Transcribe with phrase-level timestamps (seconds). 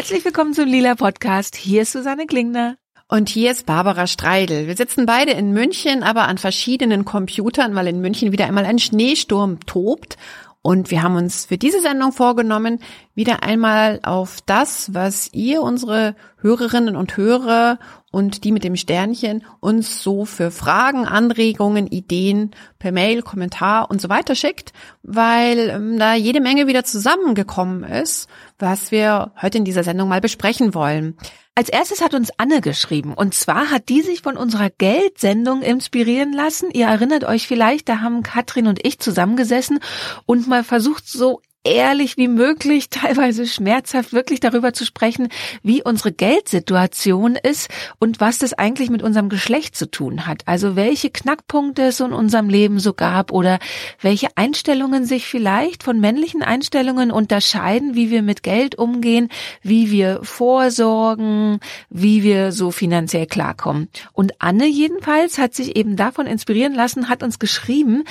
[0.00, 1.56] Herzlich willkommen zum Lila Podcast.
[1.56, 2.78] Hier ist Susanne Klingner.
[3.08, 4.66] Und hier ist Barbara Streidel.
[4.66, 8.78] Wir sitzen beide in München, aber an verschiedenen Computern, weil in München wieder einmal ein
[8.78, 10.16] Schneesturm tobt.
[10.62, 12.80] Und wir haben uns für diese Sendung vorgenommen,
[13.14, 17.78] wieder einmal auf das, was ihr, unsere Hörerinnen und Hörer
[18.10, 24.02] und die mit dem Sternchen uns so für Fragen, Anregungen, Ideen per Mail, Kommentar und
[24.02, 29.64] so weiter schickt, weil ähm, da jede Menge wieder zusammengekommen ist, was wir heute in
[29.64, 31.16] dieser Sendung mal besprechen wollen.
[31.60, 33.12] Als erstes hat uns Anne geschrieben.
[33.12, 36.70] Und zwar hat die sich von unserer Geldsendung inspirieren lassen.
[36.70, 39.78] Ihr erinnert euch vielleicht, da haben Katrin und ich zusammengesessen
[40.24, 45.28] und mal versucht, so ehrlich wie möglich, teilweise schmerzhaft wirklich darüber zu sprechen,
[45.62, 50.42] wie unsere Geldsituation ist und was das eigentlich mit unserem Geschlecht zu tun hat.
[50.46, 53.58] Also welche Knackpunkte es in unserem Leben so gab oder
[54.00, 59.28] welche Einstellungen sich vielleicht von männlichen Einstellungen unterscheiden, wie wir mit Geld umgehen,
[59.62, 63.88] wie wir vorsorgen, wie wir so finanziell klarkommen.
[64.12, 68.04] Und Anne jedenfalls hat sich eben davon inspirieren lassen, hat uns geschrieben,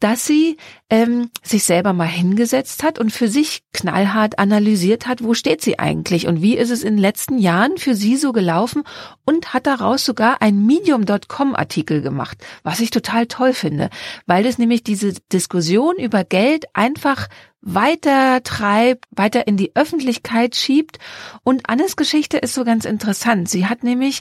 [0.00, 0.56] dass sie
[0.90, 5.78] ähm, sich selber mal hingesetzt hat und für sich knallhart analysiert hat, wo steht sie
[5.78, 8.82] eigentlich und wie ist es in den letzten Jahren für sie so gelaufen
[9.24, 13.90] und hat daraus sogar ein Medium.com Artikel gemacht, was ich total toll finde,
[14.26, 17.28] weil es nämlich diese Diskussion über Geld einfach
[17.66, 20.98] weiter treibt, weiter in die Öffentlichkeit schiebt.
[21.42, 23.50] Und Annes Geschichte ist so ganz interessant.
[23.50, 24.20] Sie hat nämlich,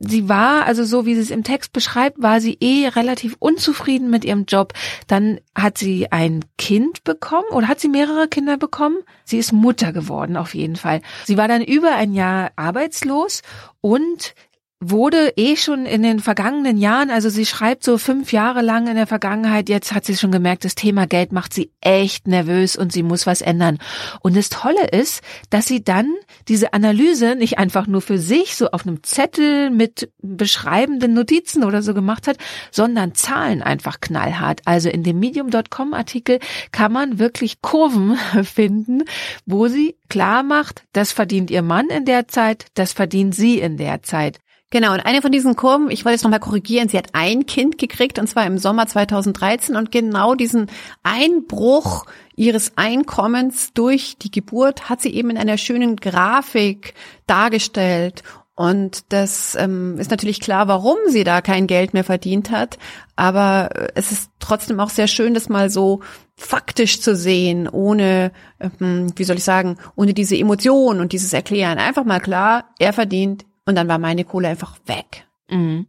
[0.00, 4.08] sie war, also so wie sie es im Text beschreibt, war sie eh relativ unzufrieden
[4.08, 4.72] mit ihrem Job.
[5.06, 8.96] Dann hat sie ein Kind bekommen oder hat sie mehrere Kinder bekommen?
[9.24, 11.02] Sie ist Mutter geworden auf jeden Fall.
[11.24, 13.42] Sie war dann über ein Jahr arbeitslos
[13.82, 14.34] und
[14.78, 18.96] wurde eh schon in den vergangenen Jahren, also sie schreibt so fünf Jahre lang in
[18.96, 22.92] der Vergangenheit, jetzt hat sie schon gemerkt, das Thema Geld macht sie echt nervös und
[22.92, 23.78] sie muss was ändern.
[24.20, 26.12] Und das Tolle ist, dass sie dann
[26.46, 31.80] diese Analyse nicht einfach nur für sich so auf einem Zettel mit beschreibenden Notizen oder
[31.80, 32.36] so gemacht hat,
[32.70, 34.60] sondern Zahlen einfach knallhart.
[34.66, 36.38] Also in dem Medium.com Artikel
[36.70, 39.04] kann man wirklich Kurven finden,
[39.46, 43.78] wo sie klar macht, das verdient ihr Mann in der Zeit, das verdient sie in
[43.78, 44.38] der Zeit.
[44.76, 47.78] Genau, und eine von diesen Kurven, ich wollte jetzt nochmal korrigieren, sie hat ein Kind
[47.78, 50.66] gekriegt und zwar im Sommer 2013 und genau diesen
[51.02, 52.04] Einbruch
[52.34, 56.92] ihres Einkommens durch die Geburt hat sie eben in einer schönen Grafik
[57.26, 58.22] dargestellt.
[58.54, 62.76] Und das ähm, ist natürlich klar, warum sie da kein Geld mehr verdient hat.
[63.16, 66.02] Aber äh, es ist trotzdem auch sehr schön, das mal so
[66.36, 71.78] faktisch zu sehen, ohne, ähm, wie soll ich sagen, ohne diese Emotion und dieses Erklären.
[71.78, 75.26] Einfach mal klar, er verdient und dann war meine Kohle einfach weg.
[75.50, 75.86] Mhm.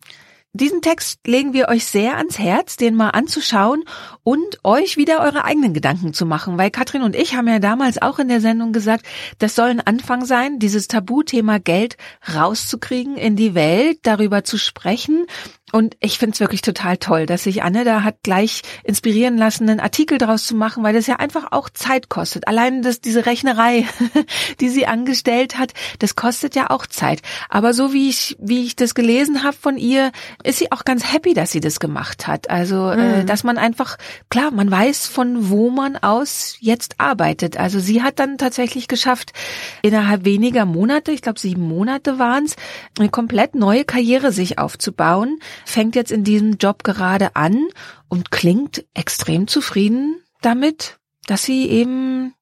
[0.53, 3.83] Diesen Text legen wir euch sehr ans Herz, den mal anzuschauen
[4.23, 8.01] und euch wieder eure eigenen Gedanken zu machen, weil Katrin und ich haben ja damals
[8.01, 9.05] auch in der Sendung gesagt,
[9.37, 11.95] das soll ein Anfang sein, dieses Tabuthema Geld
[12.33, 15.27] rauszukriegen in die Welt, darüber zu sprechen
[15.73, 19.69] und ich finde es wirklich total toll, dass sich Anne da hat gleich inspirieren lassen,
[19.69, 22.47] einen Artikel daraus zu machen, weil das ja einfach auch Zeit kostet.
[22.47, 23.85] Allein das, diese Rechnerei,
[24.61, 27.21] die sie angestellt hat, das kostet ja auch Zeit.
[27.49, 31.11] Aber so wie ich, wie ich das gelesen habe von ihr, ist sie auch ganz
[31.11, 32.49] happy, dass sie das gemacht hat.
[32.49, 33.13] Also, äh, mhm.
[33.21, 33.97] äh, dass man einfach,
[34.29, 37.57] klar, man weiß, von wo man aus jetzt arbeitet.
[37.57, 39.33] Also sie hat dann tatsächlich geschafft,
[39.81, 42.55] innerhalb weniger Monate, ich glaube sieben Monate waren es,
[42.97, 47.67] eine komplett neue Karriere sich aufzubauen fängt jetzt in diesem Job gerade an
[48.07, 52.33] und klingt extrem zufrieden damit, dass sie eben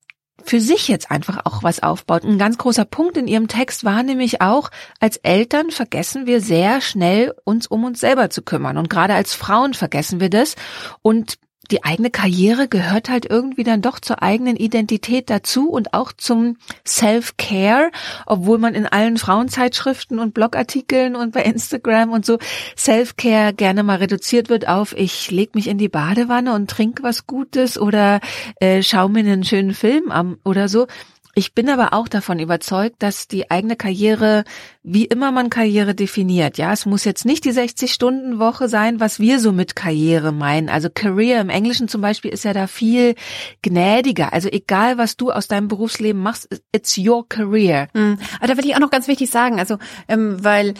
[0.44, 2.24] für sich jetzt einfach auch was aufbaut.
[2.24, 6.82] Ein ganz großer Punkt in ihrem Text war nämlich auch, als Eltern vergessen wir sehr
[6.82, 8.78] schnell, uns um uns selber zu kümmern.
[8.78, 10.56] Und gerade als Frauen vergessen wir das.
[11.02, 11.40] Und
[11.72, 16.58] die eigene Karriere gehört halt irgendwie dann doch zur eigenen Identität dazu und auch zum
[16.86, 17.92] Self-Care,
[18.26, 22.38] obwohl man in allen Frauenzeitschriften und Blogartikeln und bei Instagram und so
[22.78, 27.28] Self-Care gerne mal reduziert wird auf ich leg mich in die Badewanne und trinke was
[27.28, 28.20] Gutes oder
[28.60, 30.88] äh, schau mir einen schönen Film an oder so.
[31.38, 34.46] Ich bin aber auch davon überzeugt, dass die eigene Karriere,
[34.84, 39.42] wie immer man Karriere definiert, ja, es muss jetzt nicht die 60-Stunden-Woche sein, was wir
[39.42, 40.70] so mit Karriere meinen.
[40.70, 43.16] Also Career im Englischen zum Beispiel ist ja da viel
[43.62, 44.32] gnädiger.
[44.32, 47.90] Also egal, was du aus deinem Berufsleben machst, it's your career.
[47.94, 48.18] Mhm.
[48.40, 49.78] Aber da will ich auch noch ganz wichtig sagen, also
[50.08, 50.74] ähm, weil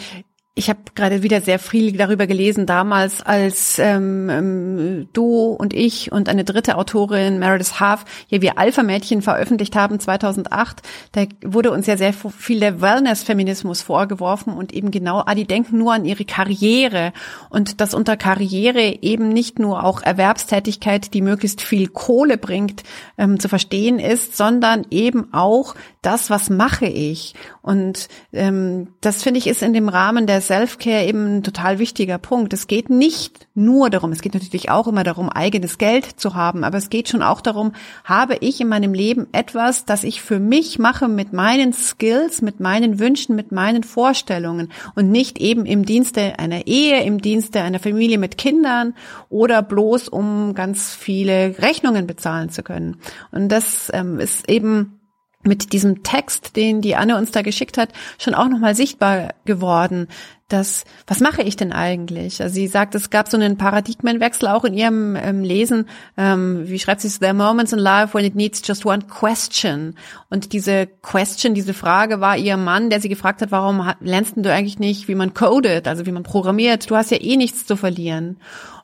[0.58, 6.12] ich habe gerade wieder sehr viel darüber gelesen, damals als ähm, ähm, du und ich
[6.12, 10.80] und eine dritte Autorin, Meredith Half, hier wir Alpha-Mädchen veröffentlicht haben 2008.
[11.12, 15.76] Da wurde uns ja sehr viel der Wellness-Feminismus vorgeworfen und eben genau, ah, die denken
[15.76, 17.12] nur an ihre Karriere
[17.50, 22.82] und dass unter Karriere eben nicht nur auch Erwerbstätigkeit, die möglichst viel Kohle bringt,
[23.18, 27.34] ähm, zu verstehen ist, sondern eben auch das, was mache ich?
[27.60, 32.18] Und ähm, das finde ich ist in dem Rahmen der Self-Care eben ein total wichtiger
[32.18, 32.52] Punkt.
[32.52, 36.64] Es geht nicht nur darum, es geht natürlich auch immer darum, eigenes Geld zu haben,
[36.64, 37.72] aber es geht schon auch darum,
[38.04, 42.60] habe ich in meinem Leben etwas, das ich für mich mache mit meinen Skills, mit
[42.60, 47.78] meinen Wünschen, mit meinen Vorstellungen und nicht eben im Dienste einer Ehe, im Dienste einer
[47.78, 48.94] Familie mit Kindern
[49.28, 52.98] oder bloß um ganz viele Rechnungen bezahlen zu können.
[53.32, 55.00] Und das ähm, ist eben
[55.46, 60.08] mit diesem Text, den die Anne uns da geschickt hat, schon auch nochmal sichtbar geworden,
[60.48, 62.40] dass, was mache ich denn eigentlich?
[62.40, 65.88] Also sie sagt, es gab so einen Paradigmenwechsel auch in ihrem ähm, Lesen.
[66.16, 67.18] Ähm, wie schreibt sie es?
[67.18, 69.96] There are moments in life when it needs just one question.
[70.30, 74.52] Und diese Question, diese Frage war ihr Mann, der sie gefragt hat, warum lernst du
[74.52, 76.88] eigentlich nicht, wie man codet, also wie man programmiert?
[76.88, 78.38] Du hast ja eh nichts zu verlieren.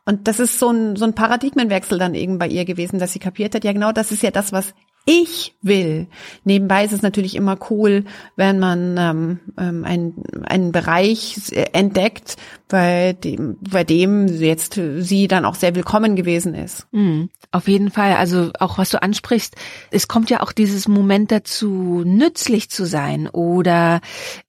[0.05, 3.20] Und das ist so ein, so ein Paradigmenwechsel dann eben bei ihr gewesen, dass sie
[3.20, 6.06] kapiert hat, ja genau, das ist ja das, was ich will.
[6.44, 8.04] Nebenbei ist es natürlich immer cool,
[8.37, 12.37] wenn man ähm, ähm, einen, einen Bereich entdeckt,
[12.72, 16.87] bei dem, bei dem jetzt sie dann auch sehr willkommen gewesen ist.
[16.90, 18.14] Mhm, auf jeden Fall.
[18.14, 19.56] Also auch was du ansprichst,
[19.90, 24.00] es kommt ja auch dieses Moment dazu, nützlich zu sein oder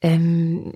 [0.02, 0.72] ähm,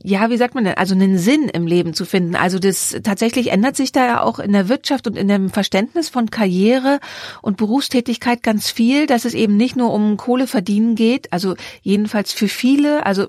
[0.00, 2.36] ja, wie sagt man denn, also einen Sinn im Leben zu finden.
[2.36, 6.08] Also das tatsächlich ändert sich da ja auch in der Wirtschaft und in dem Verständnis
[6.08, 7.00] von Karriere
[7.42, 12.32] und Berufstätigkeit ganz viel dass es eben nicht nur um Kohle verdienen geht, also jedenfalls
[12.32, 13.28] für viele, also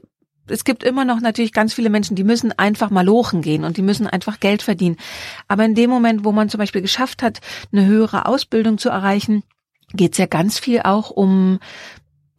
[0.50, 3.77] es gibt immer noch natürlich ganz viele Menschen, die müssen einfach mal lochen gehen und
[3.77, 4.97] die müssen einfach Geld verdienen.
[5.47, 7.41] Aber in dem Moment, wo man zum Beispiel geschafft hat,
[7.71, 9.44] eine höhere Ausbildung zu erreichen,
[9.94, 11.59] geht es ja ganz viel auch um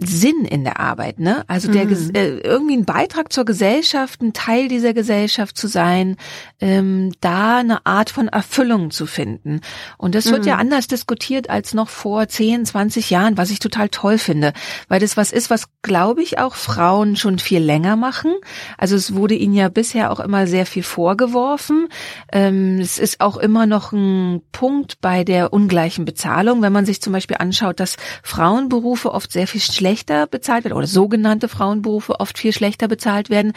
[0.01, 1.45] Sinn in der Arbeit, ne?
[1.49, 2.11] Also der mhm.
[2.15, 6.17] äh, irgendwie ein Beitrag zur Gesellschaft, ein Teil dieser Gesellschaft zu sein,
[6.61, 9.61] ähm, da eine Art von Erfüllung zu finden.
[9.97, 10.49] Und das wird mhm.
[10.49, 14.53] ja anders diskutiert als noch vor 10, 20 Jahren, was ich total toll finde,
[14.87, 18.33] weil das was ist, was glaube ich auch Frauen schon viel länger machen.
[18.77, 21.89] Also es wurde ihnen ja bisher auch immer sehr viel vorgeworfen.
[22.33, 27.03] Ähm, es ist auch immer noch ein Punkt bei der ungleichen Bezahlung, wenn man sich
[27.03, 32.21] zum Beispiel anschaut, dass Frauenberufe oft sehr viel schlechter schlechter bezahlt werden oder sogenannte Frauenberufe
[32.21, 33.55] oft viel schlechter bezahlt werden,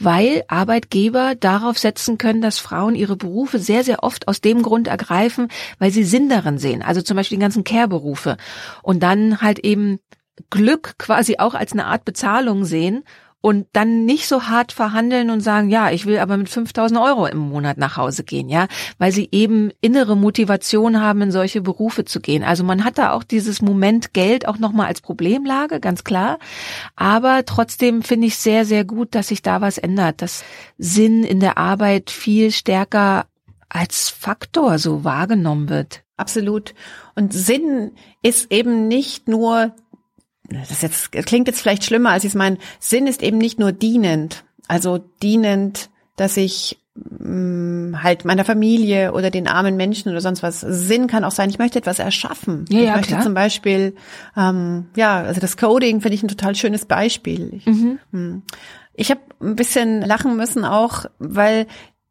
[0.00, 4.88] weil Arbeitgeber darauf setzen können, dass Frauen ihre Berufe sehr, sehr oft aus dem Grund
[4.88, 5.48] ergreifen,
[5.78, 6.82] weil sie Sinn darin sehen.
[6.82, 8.38] Also zum Beispiel die ganzen Care-Berufe.
[8.82, 9.98] Und dann halt eben
[10.48, 13.04] Glück quasi auch als eine Art Bezahlung sehen
[13.44, 17.26] und dann nicht so hart verhandeln und sagen, ja, ich will aber mit 5000 Euro
[17.26, 22.06] im Monat nach Hause gehen, ja, weil sie eben innere Motivation haben, in solche Berufe
[22.06, 22.42] zu gehen.
[22.42, 26.38] Also man hat da auch dieses Moment Geld auch nochmal als Problemlage, ganz klar.
[26.96, 30.42] Aber trotzdem finde ich sehr, sehr gut, dass sich da was ändert, dass
[30.78, 33.26] Sinn in der Arbeit viel stärker
[33.68, 36.02] als Faktor so wahrgenommen wird.
[36.16, 36.74] Absolut.
[37.14, 37.92] Und Sinn
[38.22, 39.74] ist eben nicht nur
[40.60, 42.58] das jetzt das klingt jetzt vielleicht schlimmer, als ich es meine.
[42.80, 49.12] Sinn ist eben nicht nur dienend, also dienend, dass ich mh, mm, halt meiner Familie
[49.12, 50.60] oder den armen Menschen oder sonst was.
[50.60, 52.64] Sinn kann auch sein, ich möchte etwas erschaffen.
[52.68, 53.22] Ja, ich ja, möchte klar.
[53.22, 53.94] zum Beispiel,
[54.36, 57.54] ähm, ja, also das Coding finde ich ein total schönes Beispiel.
[57.54, 57.98] Ich, Mhm.
[58.12, 58.42] hm.
[58.94, 61.66] ich habe ein bisschen lachen müssen auch, weil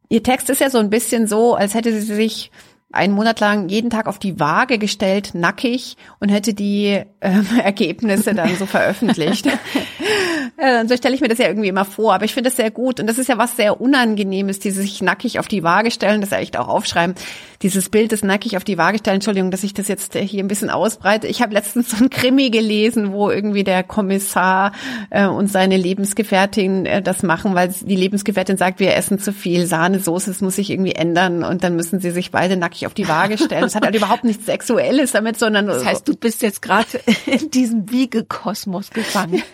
[0.09, 2.51] ihr Text ist ja so ein bisschen so, als hätte sie sich
[2.91, 8.33] einen Monat lang jeden Tag auf die Waage gestellt, nackig, und hätte die ähm, Ergebnisse
[8.33, 9.47] dann so veröffentlicht.
[10.57, 12.71] äh, so stelle ich mir das ja irgendwie immer vor, aber ich finde das sehr
[12.71, 12.99] gut.
[12.99, 16.31] Und das ist ja was sehr Unangenehmes, dieses sich nackig auf die Waage stellen, das
[16.31, 17.15] ja echt auch aufschreiben.
[17.61, 20.43] Dieses Bild des nackig auf die Waage stellen, Entschuldigung, dass ich das jetzt äh, hier
[20.43, 21.27] ein bisschen ausbreite.
[21.27, 24.73] Ich habe letztens so ein Krimi gelesen, wo irgendwie der Kommissar
[25.09, 29.65] äh, und seine Lebensgefährtin äh, das machen, weil die Lebensgefährtin sagt, wir essen zu viel
[29.65, 33.07] Sahnesoße, es muss sich irgendwie ändern und dann müssen sie sich beide nackig auf die
[33.07, 33.61] Waage stellen.
[33.61, 36.87] Das hat halt überhaupt nichts Sexuelles damit, sondern Das heißt, du bist jetzt gerade
[37.25, 39.43] in diesem Wiegekosmos gefangen.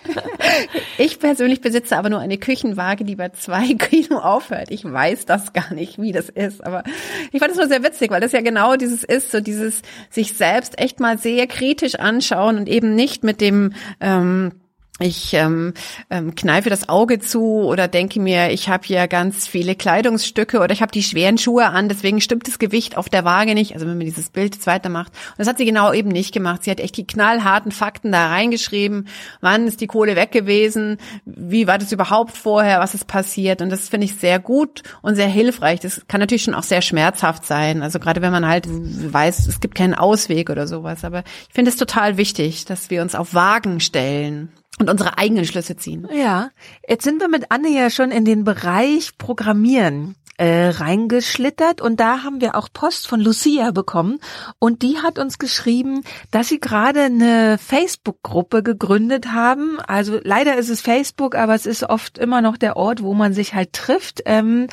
[0.97, 4.69] Ich persönlich besitze aber nur eine Küchenwaage, die bei zwei Kilo aufhört.
[4.69, 6.83] Ich weiß das gar nicht, wie das ist, aber
[7.31, 10.33] ich fand es nur sehr witzig, weil das ja genau dieses ist, so dieses sich
[10.33, 14.51] selbst echt mal sehr kritisch anschauen und eben nicht mit dem ähm,
[15.00, 15.74] ich ähm,
[16.10, 20.74] ähm, kneife das Auge zu oder denke mir, ich habe hier ganz viele Kleidungsstücke oder
[20.74, 23.74] ich habe die schweren Schuhe an, deswegen stimmt das Gewicht auf der Waage nicht.
[23.74, 25.13] Also wenn man dieses Bild zweiter macht.
[25.13, 26.63] Und das hat sie genau eben nicht gemacht.
[26.63, 29.08] Sie hat echt die knallharten Fakten da reingeschrieben.
[29.41, 30.98] Wann ist die Kohle weg gewesen?
[31.25, 32.79] Wie war das überhaupt vorher?
[32.79, 33.62] Was ist passiert?
[33.62, 35.79] Und das finde ich sehr gut und sehr hilfreich.
[35.79, 37.82] Das kann natürlich schon auch sehr schmerzhaft sein.
[37.82, 41.06] Also gerade wenn man halt weiß, es gibt keinen Ausweg oder sowas.
[41.06, 45.45] Aber ich finde es total wichtig, dass wir uns auf Wagen stellen und unsere eigenen
[45.45, 46.07] Schlüsse ziehen.
[46.11, 46.51] Ja,
[46.88, 52.24] jetzt sind wir mit Anne ja schon in den Bereich Programmieren äh, reingeschlittert und da
[52.24, 54.19] haben wir auch Post von Lucia bekommen
[54.58, 59.81] und die hat uns geschrieben, dass sie gerade eine Facebook-Gruppe gegründet haben.
[59.81, 63.34] Also leider ist es Facebook, aber es ist oft immer noch der Ort, wo man
[63.34, 64.22] sich halt trifft.
[64.25, 64.67] Ähm,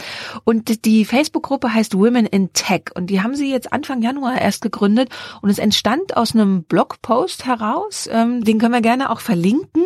[0.45, 4.63] und die Facebook-Gruppe heißt Women in Tech und die haben sie jetzt Anfang Januar erst
[4.63, 5.09] gegründet
[5.43, 8.09] und es entstand aus einem Blogpost heraus.
[8.13, 9.83] Ähm, den können wir gerne auch verlinken.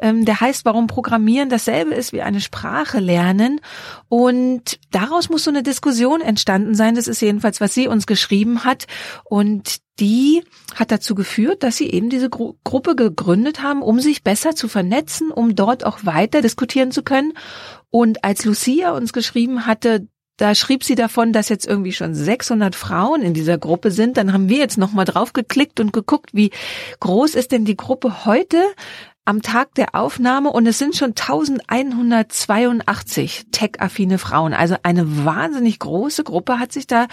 [0.00, 3.60] Ähm, der heißt, warum Programmieren dasselbe ist wie eine Sprache lernen.
[4.08, 6.94] Und daraus muss so eine Diskussion entstanden sein.
[6.94, 8.86] Das ist jedenfalls, was sie uns geschrieben hat.
[9.24, 10.42] Und die
[10.74, 14.66] hat dazu geführt, dass sie eben diese Gru Gruppe gegründet haben, um sich besser zu
[14.66, 17.34] vernetzen, um dort auch weiter diskutieren zu können.
[17.90, 20.06] Und als Lucia uns geschrieben hatte,
[20.40, 24.16] da schrieb sie davon, dass jetzt irgendwie schon 600 Frauen in dieser Gruppe sind.
[24.16, 26.50] Dann haben wir jetzt nochmal drauf geklickt und geguckt, wie
[27.00, 28.56] groß ist denn die Gruppe heute?
[29.30, 34.54] Am Tag der Aufnahme und es sind schon 1182 tech-affine Frauen.
[34.54, 37.06] Also eine wahnsinnig große Gruppe hat sich da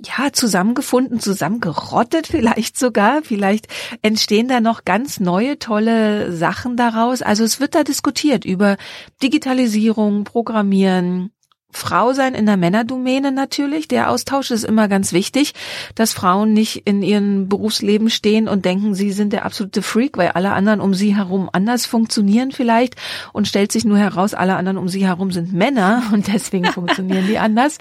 [0.00, 3.22] ja zusammengefunden, zusammengerottet vielleicht sogar.
[3.22, 3.66] Vielleicht
[4.02, 7.22] entstehen da noch ganz neue tolle Sachen daraus.
[7.22, 8.76] Also es wird da diskutiert über
[9.20, 11.32] Digitalisierung, Programmieren,
[11.76, 13.88] Frau sein in der Männerdomäne natürlich.
[13.88, 15.54] Der Austausch ist immer ganz wichtig,
[15.94, 20.28] dass Frauen nicht in ihrem Berufsleben stehen und denken, sie sind der absolute Freak, weil
[20.28, 22.94] alle anderen um sie herum anders funktionieren vielleicht
[23.32, 27.26] und stellt sich nur heraus, alle anderen um sie herum sind Männer und deswegen funktionieren
[27.26, 27.78] die anders.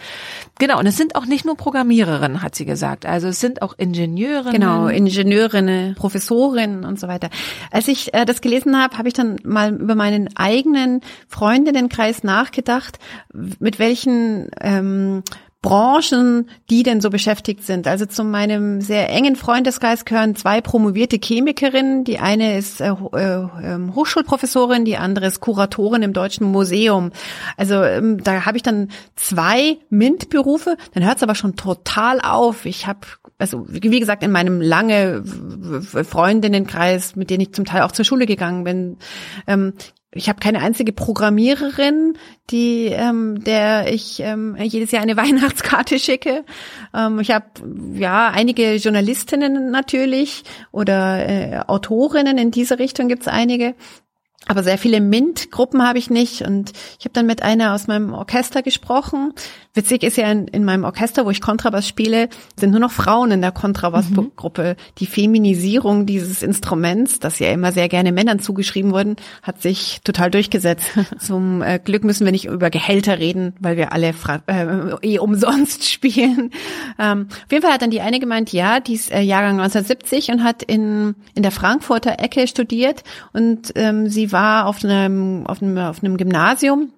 [0.59, 3.05] Genau, und es sind auch nicht nur Programmiererinnen, hat sie gesagt.
[3.05, 4.53] Also es sind auch Ingenieurinnen.
[4.53, 7.29] Genau, Ingenieurinnen, Professorinnen und so weiter.
[7.71, 12.99] Als ich äh, das gelesen habe, habe ich dann mal über meinen eigenen Freundinnenkreis nachgedacht,
[13.59, 15.23] mit welchen ähm,
[15.61, 17.87] Branchen, die denn so beschäftigt sind.
[17.87, 22.03] Also zu meinem sehr engen Freundeskreis gehören zwei promovierte Chemikerinnen.
[22.03, 27.11] Die eine ist äh, äh, ähm, Hochschulprofessorin, die andere ist Kuratorin im Deutschen Museum.
[27.57, 30.77] Also ähm, da habe ich dann zwei MINT-Berufe.
[30.93, 32.65] Dann hört es aber schon total auf.
[32.65, 32.99] Ich habe
[33.37, 38.25] also wie gesagt in meinem lange Freundinnenkreis, mit denen ich zum Teil auch zur Schule
[38.25, 38.97] gegangen bin,
[39.47, 39.73] ähm,
[40.15, 42.17] ich habe keine einzige Programmiererin,
[42.49, 46.45] die ähm, der ich ähm, jedes Jahr eine Weihnachtskarte schicke.
[46.93, 47.45] Ähm, ich habe
[47.93, 53.75] ja einige Journalistinnen natürlich oder äh, Autorinnen in diese Richtung gibt's einige.
[54.47, 56.41] Aber sehr viele MINT-Gruppen habe ich nicht.
[56.41, 59.33] Und ich habe dann mit einer aus meinem Orchester gesprochen,
[59.75, 63.31] Witzig ist ja in, in meinem Orchester, wo ich Kontrabass spiele, sind nur noch Frauen
[63.31, 64.75] in der Kontrabassgruppe.
[64.77, 64.83] Mhm.
[64.99, 70.29] Die Feminisierung dieses Instruments, das ja immer sehr gerne Männern zugeschrieben wurden, hat sich total
[70.29, 70.91] durchgesetzt.
[71.17, 74.13] Zum äh, Glück müssen wir nicht über Gehälter reden, weil wir alle
[74.45, 76.51] äh, eh umsonst spielen.
[76.99, 80.29] Ähm, auf jeden Fall hat dann die eine gemeint, ja, die ist äh, Jahrgang 1970
[80.29, 85.61] und hat in, in der Frankfurter Ecke studiert und ähm, sie war auf einem, auf
[85.61, 86.91] einem, auf einem Gymnasium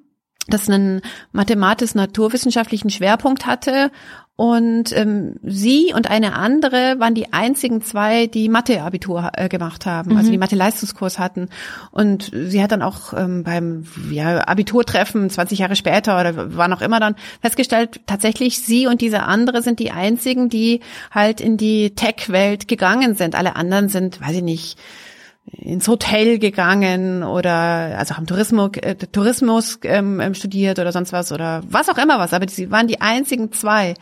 [0.48, 1.02] das einen
[1.32, 3.92] mathematisch-naturwissenschaftlichen Schwerpunkt hatte.
[4.38, 10.10] Und ähm, sie und eine andere waren die einzigen zwei, die Mathe-Abitur äh, gemacht haben,
[10.10, 10.18] also mhm.
[10.18, 11.48] also die Mathe-Leistungskurs hatten.
[11.92, 16.82] Und sie hat dann auch ähm, beim ja, Abiturtreffen 20 Jahre später oder war noch
[16.82, 21.96] immer dann festgestellt, tatsächlich sie und diese andere sind die einzigen, die halt in die
[21.96, 23.36] Tech-Welt gegangen sind.
[23.36, 24.78] Alle anderen sind, weiß ich nicht,
[25.52, 31.32] ins Hotel gegangen oder also haben Tourismus, äh, Tourismus ähm, ähm, studiert oder sonst was
[31.32, 33.94] oder was auch immer was, aber sie waren die einzigen zwei.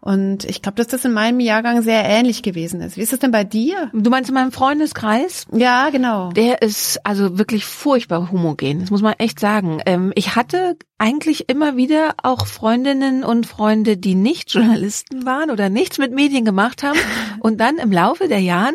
[0.00, 2.96] Und ich glaube, dass das in meinem Jahrgang sehr ähnlich gewesen ist.
[2.96, 3.90] Wie ist es denn bei dir?
[3.92, 5.46] Du meinst in meinem Freundeskreis?
[5.52, 6.30] Ja, genau.
[6.32, 9.80] Der ist also wirklich furchtbar homogen, das muss man echt sagen.
[9.86, 15.68] Ähm, ich hatte eigentlich immer wieder auch Freundinnen und Freunde, die nicht Journalisten waren oder
[15.68, 16.98] nichts mit Medien gemacht haben
[17.40, 18.74] und dann im Laufe der Jahren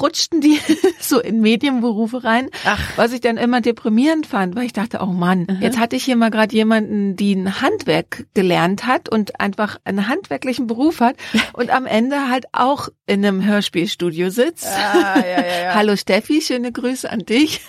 [0.00, 0.58] rutschten die
[1.00, 2.80] so in Medienberufe rein, Ach.
[2.96, 5.58] was ich dann immer deprimierend fand, weil ich dachte, oh Mann, mhm.
[5.60, 10.08] jetzt hatte ich hier mal gerade jemanden, die ein Handwerk gelernt hat und einfach einen
[10.08, 11.16] handwerklichen Beruf hat
[11.52, 14.66] und am Ende halt auch in einem Hörspielstudio sitzt.
[14.66, 15.74] Ah, ja, ja, ja.
[15.74, 17.60] Hallo Steffi, schöne Grüße an dich.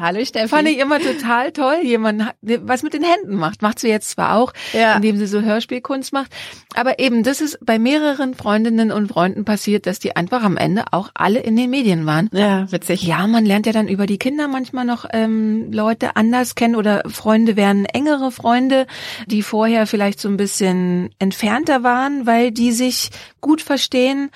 [0.00, 0.48] Hallo Steffi.
[0.48, 3.62] Fand ich immer total toll, jemand was mit den Händen macht.
[3.62, 6.32] Macht sie jetzt zwar auch, indem sie so Hörspielkunst macht,
[6.74, 10.84] aber eben das ist bei mehreren Freundinnen und Freunden passiert, dass die einfach am Ende
[10.92, 12.28] auch alle in den Medien waren.
[12.32, 13.02] Ja, witzig.
[13.02, 17.02] Ja, man lernt ja dann über die Kinder manchmal noch ähm, Leute anders kennen oder
[17.06, 18.86] Freunde werden engere Freunde,
[19.26, 24.30] die vorher vielleicht so ein bisschen entfernter waren, weil die sich gut verstehen.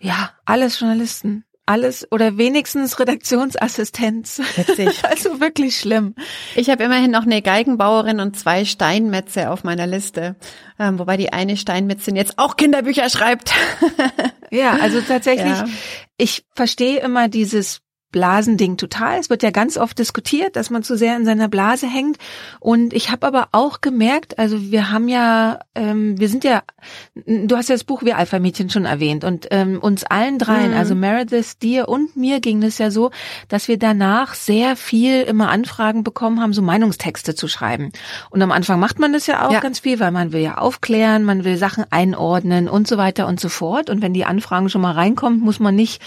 [0.00, 4.40] Ja, alles Journalisten alles oder wenigstens Redaktionsassistenz.
[4.56, 5.04] Witzig.
[5.08, 6.14] also wirklich schlimm.
[6.54, 10.36] Ich habe immerhin noch eine Geigenbauerin und zwei Steinmetze auf meiner Liste,
[10.78, 13.52] ähm, wobei die eine Steinmetzin jetzt auch Kinderbücher schreibt.
[14.50, 15.66] ja, also tatsächlich, ja.
[16.16, 17.83] ich verstehe immer dieses
[18.14, 19.18] Blasending total.
[19.18, 22.16] Es wird ja ganz oft diskutiert, dass man zu sehr in seiner Blase hängt.
[22.60, 26.62] Und ich habe aber auch gemerkt, also wir haben ja, ähm, wir sind ja,
[27.26, 30.76] du hast ja das Buch Wir Alpha-Mädchen schon erwähnt und ähm, uns allen dreien, mhm.
[30.76, 33.10] also Meredith, dir und mir ging es ja so,
[33.48, 37.90] dass wir danach sehr viel immer Anfragen bekommen haben, so Meinungstexte zu schreiben.
[38.30, 39.58] Und am Anfang macht man das ja auch ja.
[39.58, 43.40] ganz viel, weil man will ja aufklären, man will Sachen einordnen und so weiter und
[43.40, 43.90] so fort.
[43.90, 46.00] Und wenn die Anfragen schon mal reinkommt, muss man nicht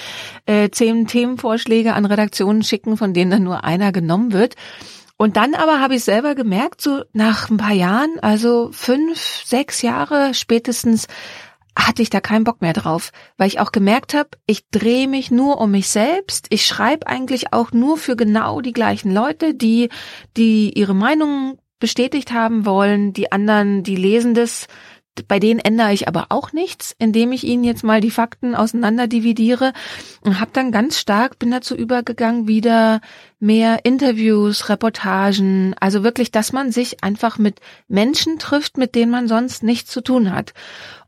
[0.45, 4.55] äh, zehn Themenvorschläge an Redaktionen schicken, von denen dann nur einer genommen wird.
[5.17, 9.81] Und dann aber habe ich selber gemerkt, so nach ein paar Jahren, also fünf, sechs
[9.81, 11.07] Jahre spätestens,
[11.77, 15.29] hatte ich da keinen Bock mehr drauf, weil ich auch gemerkt habe, ich drehe mich
[15.29, 16.47] nur um mich selbst.
[16.49, 19.89] Ich schreibe eigentlich auch nur für genau die gleichen Leute, die,
[20.37, 23.13] die ihre Meinung bestätigt haben wollen.
[23.13, 24.67] Die anderen, die lesen das
[25.27, 29.07] bei denen ändere ich aber auch nichts, indem ich ihnen jetzt mal die Fakten auseinander
[29.07, 29.73] dividiere
[30.21, 33.01] und habe dann ganz stark bin dazu übergegangen, wieder
[33.39, 39.27] mehr Interviews, Reportagen, also wirklich, dass man sich einfach mit Menschen trifft, mit denen man
[39.27, 40.53] sonst nichts zu tun hat.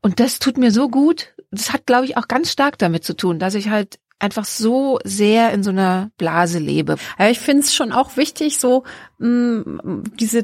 [0.02, 1.34] Und das tut mir so gut.
[1.52, 5.00] Das hat, glaube ich, auch ganz stark damit zu tun, dass ich halt einfach so
[5.04, 6.98] sehr in so einer Blase lebe.
[7.18, 8.84] Ja, ich finde es schon auch wichtig, so
[9.18, 10.44] mh, mm, diese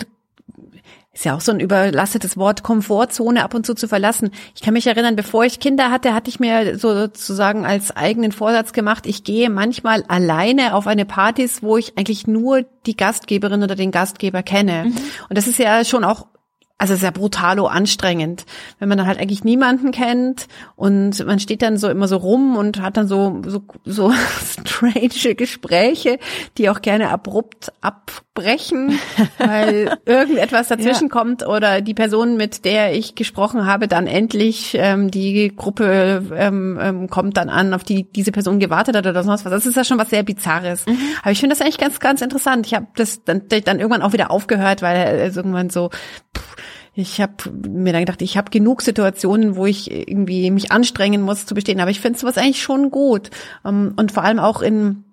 [1.16, 4.32] ist ja auch so ein überlastetes Wort, Komfortzone ab und zu zu verlassen.
[4.54, 8.74] Ich kann mich erinnern, bevor ich Kinder hatte, hatte ich mir sozusagen als eigenen Vorsatz
[8.74, 13.76] gemacht, ich gehe manchmal alleine auf eine Partys, wo ich eigentlich nur die Gastgeberin oder
[13.76, 14.86] den Gastgeber kenne.
[14.86, 14.98] Mhm.
[15.30, 16.28] Und das ist ja schon auch
[16.77, 18.46] also sehr brutalo anstrengend,
[18.79, 22.58] wenn man dann halt eigentlich niemanden kennt und man steht dann so immer so rum
[22.58, 24.12] und hat dann so so so
[24.60, 26.20] strange Gespräche,
[26.58, 29.00] die auch gerne abrupt abbrechen,
[29.38, 31.10] weil irgendetwas dazwischen ja.
[31.10, 36.77] kommt oder die Person, mit der ich gesprochen habe, dann endlich ähm, die Gruppe ähm,
[36.82, 39.51] ähm, kommt dann an, auf die diese Person gewartet hat oder sonst was.
[39.51, 40.86] Das ist ja schon was sehr Bizarres.
[40.86, 40.98] Mhm.
[41.22, 42.67] Aber ich finde das eigentlich ganz ganz interessant.
[42.67, 45.90] Ich habe das dann, dann irgendwann auch wieder aufgehört, weil es irgendwann so
[46.38, 46.55] pff,
[46.98, 47.34] ich habe
[47.68, 51.81] mir dann gedacht, ich habe genug Situationen, wo ich irgendwie mich anstrengen muss zu bestehen.
[51.81, 53.29] Aber ich finde sowas eigentlich schon gut.
[53.66, 55.04] Ähm, und vor allem auch in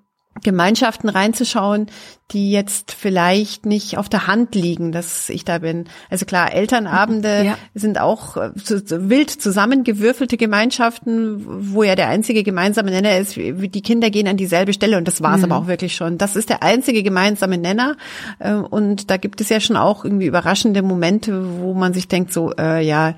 [0.42, 1.86] Gemeinschaften reinzuschauen,
[2.30, 5.84] die jetzt vielleicht nicht auf der Hand liegen, dass ich da bin.
[6.08, 7.58] Also klar, Elternabende ja.
[7.74, 14.10] sind auch äh, wild zusammengewürfelte Gemeinschaften, wo ja der einzige gemeinsame Nenner ist, die Kinder
[14.10, 15.52] gehen an dieselbe Stelle und das war es mhm.
[15.52, 16.16] aber auch wirklich schon.
[16.16, 17.96] Das ist der einzige gemeinsame Nenner
[18.38, 22.32] äh, und da gibt es ja schon auch irgendwie überraschende Momente, wo man sich denkt
[22.32, 23.14] so, äh, ja,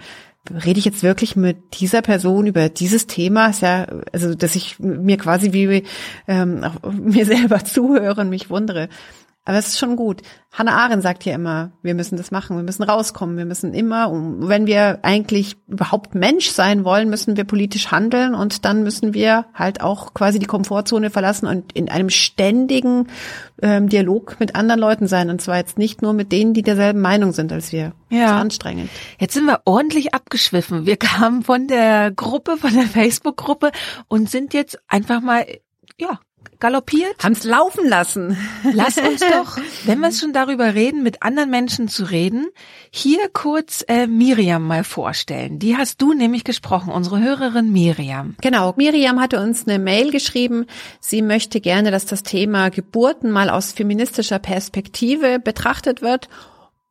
[0.50, 3.48] rede ich jetzt wirklich mit dieser Person über dieses Thema?
[3.48, 5.84] Ist ja, also dass ich mir quasi wie
[6.28, 8.88] ähm, mir selber zuhöre und mich wundere.
[9.46, 10.22] Aber es ist schon gut.
[10.52, 14.10] Hannah Arendt sagt ja immer, wir müssen das machen, wir müssen rauskommen, wir müssen immer,
[14.12, 19.44] wenn wir eigentlich überhaupt Mensch sein wollen, müssen wir politisch handeln und dann müssen wir
[19.52, 23.08] halt auch quasi die Komfortzone verlassen und in einem ständigen
[23.60, 25.28] ähm, Dialog mit anderen Leuten sein.
[25.28, 27.92] Und zwar jetzt nicht nur mit denen, die derselben Meinung sind als wir.
[28.08, 28.38] Ja.
[28.38, 28.88] Anstrengend.
[29.18, 30.86] Jetzt sind wir ordentlich abgeschwiffen.
[30.86, 33.72] Wir kamen von der Gruppe, von der Facebook-Gruppe
[34.08, 35.44] und sind jetzt einfach mal
[35.98, 36.18] ja,
[36.60, 37.22] galoppiert.
[37.22, 38.36] Haben's laufen lassen.
[38.72, 42.46] Lass uns doch, wenn wir schon darüber reden, mit anderen Menschen zu reden,
[42.90, 45.58] hier kurz äh, Miriam mal vorstellen.
[45.58, 48.36] Die hast du nämlich gesprochen, unsere Hörerin Miriam.
[48.40, 50.66] Genau, Miriam hatte uns eine Mail geschrieben.
[51.00, 56.28] Sie möchte gerne, dass das Thema Geburten mal aus feministischer Perspektive betrachtet wird.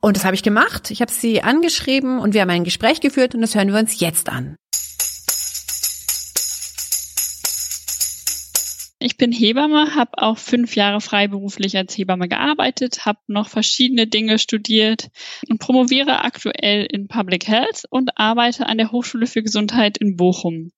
[0.01, 0.91] Und das habe ich gemacht.
[0.91, 3.99] Ich habe sie angeschrieben und wir haben ein Gespräch geführt und das hören wir uns
[3.99, 4.57] jetzt an.
[9.05, 14.39] Ich bin Hebamme, habe auch fünf Jahre freiberuflich als Hebamme gearbeitet, habe noch verschiedene Dinge
[14.39, 15.09] studiert
[15.49, 20.71] und promoviere aktuell in Public Health und arbeite an der Hochschule für Gesundheit in Bochum.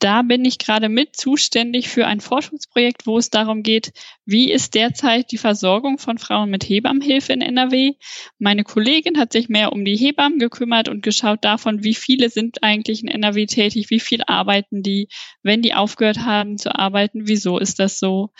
[0.00, 3.92] Da bin ich gerade mit zuständig für ein Forschungsprojekt, wo es darum geht,
[4.24, 7.92] wie ist derzeit die Versorgung von Frauen mit Hebammenhilfe in NRW.
[8.38, 12.62] Meine Kollegin hat sich mehr um die Hebammen gekümmert und geschaut davon, wie viele sind
[12.62, 15.08] eigentlich in NRW tätig, wie viel arbeiten die,
[15.42, 18.30] wenn die aufgehört haben zu arbeiten, wieso ist das so.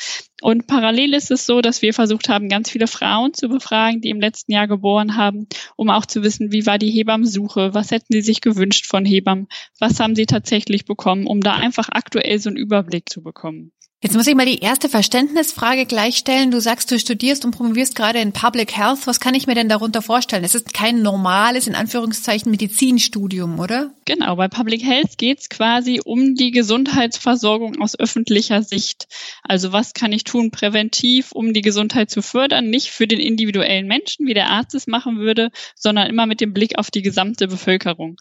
[0.43, 4.11] Und parallel ist es so, dass wir versucht haben, ganz viele Frauen zu befragen, die
[4.11, 8.13] im letzten Jahr geboren haben, um auch zu wissen, wie war die Hebammensuche, was hätten
[8.13, 9.49] sie sich gewünscht von Hebammen,
[9.79, 13.73] was haben sie tatsächlich bekommen, um da einfach aktuell so einen Überblick zu bekommen.
[14.03, 16.51] Jetzt muss ich mal die erste Verständnisfrage gleich stellen.
[16.51, 19.07] Du sagst, du studierst und promovierst gerade in Public Health.
[19.07, 20.43] Was kann ich mir denn darunter vorstellen?
[20.43, 23.91] Es ist kein normales, in Anführungszeichen, Medizinstudium, oder?
[24.07, 29.07] Genau, bei Public Health geht es quasi um die Gesundheitsversorgung aus öffentlicher Sicht.
[29.43, 32.71] Also was kann ich tun präventiv, um die Gesundheit zu fördern?
[32.71, 36.55] Nicht für den individuellen Menschen, wie der Arzt es machen würde, sondern immer mit dem
[36.55, 38.17] Blick auf die gesamte Bevölkerung.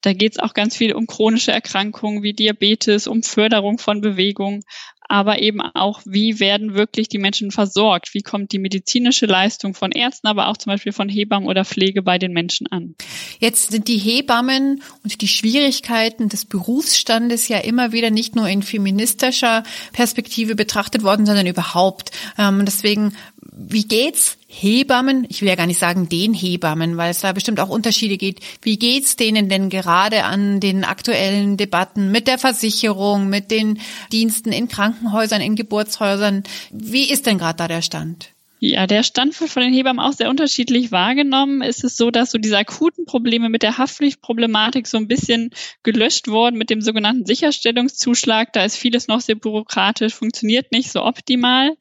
[0.00, 4.62] Da geht es auch ganz viel um chronische Erkrankungen wie Diabetes, um Förderung von Bewegung,
[5.08, 8.14] aber eben auch, wie werden wirklich die Menschen versorgt?
[8.14, 12.02] Wie kommt die medizinische Leistung von Ärzten, aber auch zum Beispiel von Hebammen oder Pflege
[12.02, 12.94] bei den Menschen an?
[13.38, 18.62] Jetzt sind die Hebammen und die Schwierigkeiten des Berufsstandes ja immer wieder nicht nur in
[18.62, 19.62] feministischer
[19.92, 22.10] Perspektive betrachtet worden, sondern überhaupt.
[22.38, 23.14] Ähm, deswegen,
[23.56, 27.60] wie geht's Hebammen, ich will ja gar nicht sagen den Hebammen, weil es da bestimmt
[27.60, 28.40] auch Unterschiede geht.
[28.62, 33.80] Wie geht's denen denn gerade an den aktuellen Debatten mit der Versicherung, mit den
[34.12, 36.42] Diensten in Krankenhäusern, in Geburtshäusern?
[36.72, 38.33] Wie ist denn gerade da der Stand?
[38.66, 41.60] Ja, der Stand wird von den Hebammen auch sehr unterschiedlich wahrgenommen.
[41.60, 45.50] Ist es so, dass so diese akuten Probleme mit der Haftpflichtproblematik so ein bisschen
[45.82, 48.54] gelöscht wurden mit dem sogenannten Sicherstellungszuschlag.
[48.54, 51.76] Da ist vieles noch sehr bürokratisch, funktioniert nicht so optimal,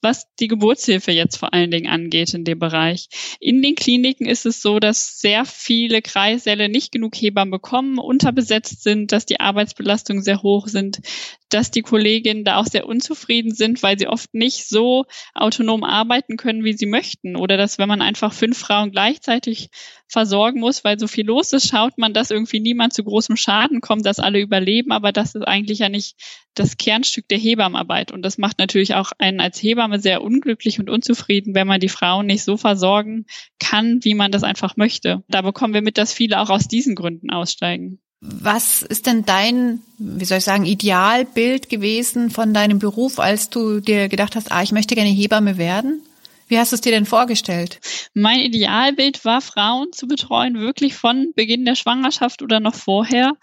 [0.00, 3.08] was die Geburtshilfe jetzt vor allen Dingen angeht in dem Bereich.
[3.40, 8.84] In den Kliniken ist es so, dass sehr viele Kreissäle nicht genug Hebammen bekommen, unterbesetzt
[8.84, 11.00] sind, dass die Arbeitsbelastungen sehr hoch sind,
[11.48, 16.27] dass die Kolleginnen da auch sehr unzufrieden sind, weil sie oft nicht so autonom arbeiten
[16.36, 17.36] können, wie sie möchten.
[17.36, 19.70] Oder dass, wenn man einfach fünf Frauen gleichzeitig
[20.06, 23.80] versorgen muss, weil so viel los ist, schaut man, dass irgendwie niemand zu großem Schaden
[23.80, 24.92] kommt, dass alle überleben.
[24.92, 26.16] Aber das ist eigentlich ja nicht
[26.54, 28.12] das Kernstück der Hebammenarbeit.
[28.12, 31.88] Und das macht natürlich auch einen als Hebamme sehr unglücklich und unzufrieden, wenn man die
[31.88, 33.26] Frauen nicht so versorgen
[33.58, 35.22] kann, wie man das einfach möchte.
[35.28, 38.00] Da bekommen wir mit, dass viele auch aus diesen Gründen aussteigen.
[38.20, 43.78] Was ist denn dein, wie soll ich sagen, Idealbild gewesen von deinem Beruf, als du
[43.78, 46.02] dir gedacht hast, ah, ich möchte gerne Hebamme werden?
[46.48, 47.78] Wie hast du es dir denn vorgestellt?
[48.14, 53.34] Mein Idealbild war, Frauen zu betreuen, wirklich von Beginn der Schwangerschaft oder noch vorher,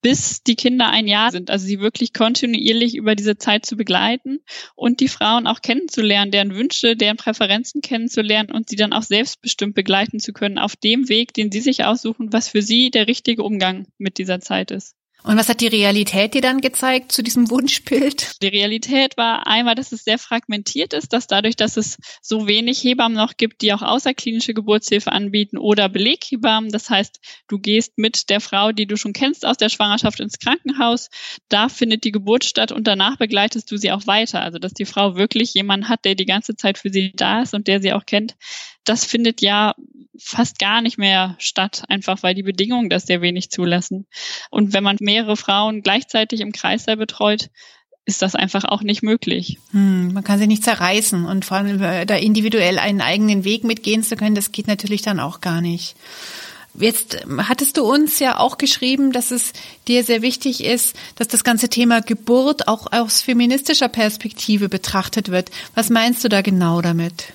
[0.00, 1.50] bis die Kinder ein Jahr sind.
[1.50, 4.38] Also sie wirklich kontinuierlich über diese Zeit zu begleiten
[4.76, 9.74] und die Frauen auch kennenzulernen, deren Wünsche, deren Präferenzen kennenzulernen und sie dann auch selbstbestimmt
[9.74, 13.42] begleiten zu können auf dem Weg, den sie sich aussuchen, was für sie der richtige
[13.42, 14.94] Umgang mit dieser Zeit ist.
[15.26, 18.42] Und was hat die Realität dir dann gezeigt zu diesem Wunschbild?
[18.42, 22.84] Die Realität war einmal, dass es sehr fragmentiert ist, dass dadurch, dass es so wenig
[22.84, 26.70] Hebammen noch gibt, die auch außerklinische Geburtshilfe anbieten oder Beleghebammen.
[26.70, 30.38] Das heißt, du gehst mit der Frau, die du schon kennst aus der Schwangerschaft ins
[30.38, 31.08] Krankenhaus.
[31.48, 34.42] Da findet die Geburt statt und danach begleitest du sie auch weiter.
[34.42, 37.54] Also, dass die Frau wirklich jemanden hat, der die ganze Zeit für sie da ist
[37.54, 38.36] und der sie auch kennt.
[38.84, 39.74] Das findet ja
[40.18, 44.06] fast gar nicht mehr statt, einfach weil die Bedingungen das sehr wenig zulassen.
[44.50, 47.50] Und wenn man mehrere Frauen gleichzeitig im Kreißsaal betreut,
[48.06, 49.58] ist das einfach auch nicht möglich.
[49.70, 53.64] Hm, man kann sie nicht zerreißen und vor allem äh, da individuell einen eigenen Weg
[53.64, 55.96] mitgehen zu können, das geht natürlich dann auch gar nicht.
[56.76, 59.52] Jetzt hattest du uns ja auch geschrieben, dass es
[59.86, 65.50] dir sehr wichtig ist, dass das ganze Thema Geburt auch aus feministischer Perspektive betrachtet wird.
[65.76, 67.32] Was meinst du da genau damit?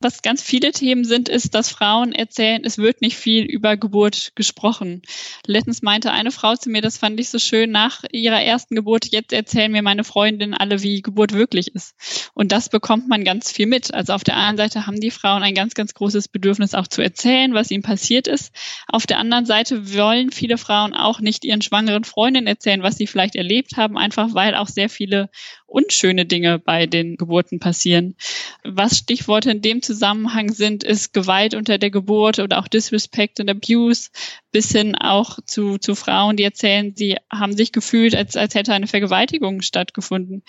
[0.00, 4.32] Was ganz viele Themen sind, ist, dass Frauen erzählen, es wird nicht viel über Geburt
[4.34, 5.02] gesprochen.
[5.46, 9.06] Letztens meinte eine Frau zu mir, das fand ich so schön, nach ihrer ersten Geburt,
[9.10, 12.30] jetzt erzählen mir meine Freundinnen alle, wie Geburt wirklich ist.
[12.32, 13.92] Und das bekommt man ganz viel mit.
[13.92, 17.02] Also auf der einen Seite haben die Frauen ein ganz, ganz großes Bedürfnis auch zu
[17.02, 18.54] erzählen, was ihnen passiert ist.
[18.88, 23.06] Auf der anderen Seite wollen viele Frauen auch nicht ihren schwangeren Freundinnen erzählen, was sie
[23.06, 25.28] vielleicht erlebt haben, einfach weil auch sehr viele
[25.70, 28.16] unschöne Dinge bei den Geburten passieren.
[28.64, 33.48] Was Stichworte in dem Zusammenhang sind, ist Gewalt unter der Geburt oder auch Disrespect und
[33.48, 34.10] Abuse,
[34.52, 38.74] bis hin auch zu, zu Frauen, die erzählen, sie haben sich gefühlt, als, als hätte
[38.74, 40.42] eine Vergewaltigung stattgefunden.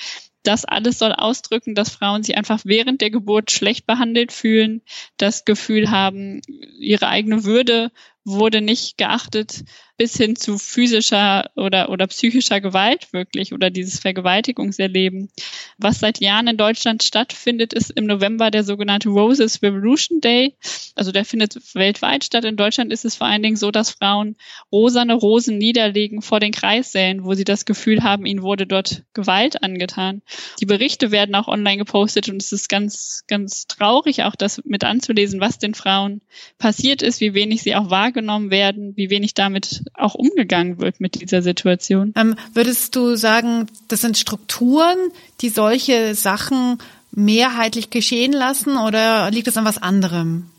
[0.44, 4.82] Das alles soll ausdrücken, dass Frauen sich einfach während der Geburt schlecht behandelt fühlen,
[5.18, 6.42] das Gefühl haben,
[6.80, 7.92] ihre eigene Würde
[8.24, 9.64] wurde nicht geachtet,
[10.02, 15.30] bis hin zu physischer oder, oder psychischer Gewalt wirklich oder dieses Vergewaltigungserleben.
[15.78, 20.56] Was seit Jahren in Deutschland stattfindet, ist im November der sogenannte Roses Revolution Day.
[20.96, 22.46] Also der findet weltweit statt.
[22.46, 24.38] In Deutschland ist es vor allen Dingen so, dass Frauen
[24.72, 29.62] rosane Rosen niederlegen vor den Kreissälen, wo sie das Gefühl haben, ihnen wurde dort Gewalt
[29.62, 30.24] angetan.
[30.60, 34.84] Die Berichte werden auch online gepostet und es ist ganz, ganz traurig auch das mit
[34.84, 36.22] anzulesen, was den Frauen
[36.58, 41.22] passiert ist, wie wenig sie auch wahrgenommen werden, wie wenig damit auch umgegangen wird mit
[41.22, 42.14] dieser Situation.
[42.16, 44.98] Ähm, würdest du sagen, das sind Strukturen,
[45.42, 46.78] die solche Sachen
[47.12, 50.51] mehrheitlich geschehen lassen oder liegt es an was anderem?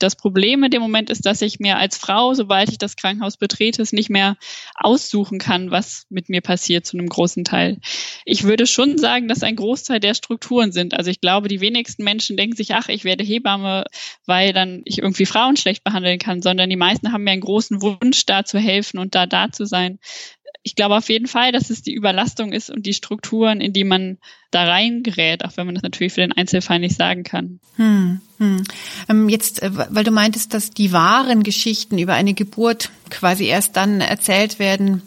[0.00, 3.36] Das Problem in dem Moment ist, dass ich mir als Frau, sobald ich das Krankenhaus
[3.36, 4.36] betrete, es nicht mehr
[4.74, 7.78] aussuchen kann, was mit mir passiert zu einem großen Teil.
[8.24, 10.94] Ich würde schon sagen, dass ein Großteil der Strukturen sind.
[10.94, 13.84] Also ich glaube, die wenigsten Menschen denken sich, ach, ich werde Hebamme,
[14.26, 17.82] weil dann ich irgendwie Frauen schlecht behandeln kann, sondern die meisten haben mir einen großen
[17.82, 19.98] Wunsch, da zu helfen und da da zu sein
[20.62, 23.84] ich glaube auf jeden Fall, dass es die Überlastung ist und die Strukturen, in die
[23.84, 24.18] man
[24.50, 27.60] da reingerät, auch wenn man das natürlich für den Einzelfall nicht sagen kann.
[27.76, 28.64] Hm, hm.
[29.08, 33.76] Ähm, jetzt, äh, weil du meintest, dass die wahren Geschichten über eine Geburt quasi erst
[33.76, 35.02] dann erzählt werden,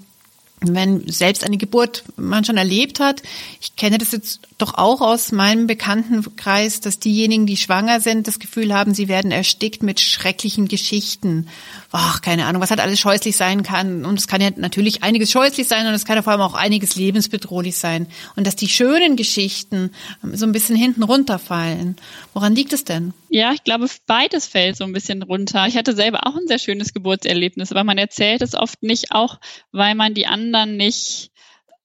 [0.64, 3.22] wenn selbst eine Geburt man schon erlebt hat.
[3.62, 8.40] Ich kenne das jetzt doch auch aus meinem Bekanntenkreis, dass diejenigen, die schwanger sind, das
[8.40, 11.48] Gefühl haben, sie werden erstickt mit schrecklichen Geschichten.
[11.92, 14.06] Ach, keine Ahnung, was halt alles scheußlich sein kann.
[14.06, 16.54] Und es kann ja natürlich einiges scheußlich sein und es kann ja vor allem auch
[16.54, 18.08] einiges lebensbedrohlich sein.
[18.36, 19.92] Und dass die schönen Geschichten
[20.32, 21.96] so ein bisschen hinten runterfallen.
[22.34, 23.14] Woran liegt es denn?
[23.36, 25.66] Ja, ich glaube, beides fällt so ein bisschen runter.
[25.66, 29.40] Ich hatte selber auch ein sehr schönes Geburtserlebnis, aber man erzählt es oft nicht, auch
[29.72, 31.32] weil man die anderen nicht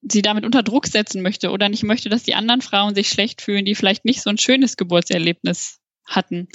[0.03, 3.41] sie damit unter Druck setzen möchte oder nicht möchte, dass die anderen Frauen sich schlecht
[3.41, 6.49] fühlen, die vielleicht nicht so ein schönes Geburtserlebnis hatten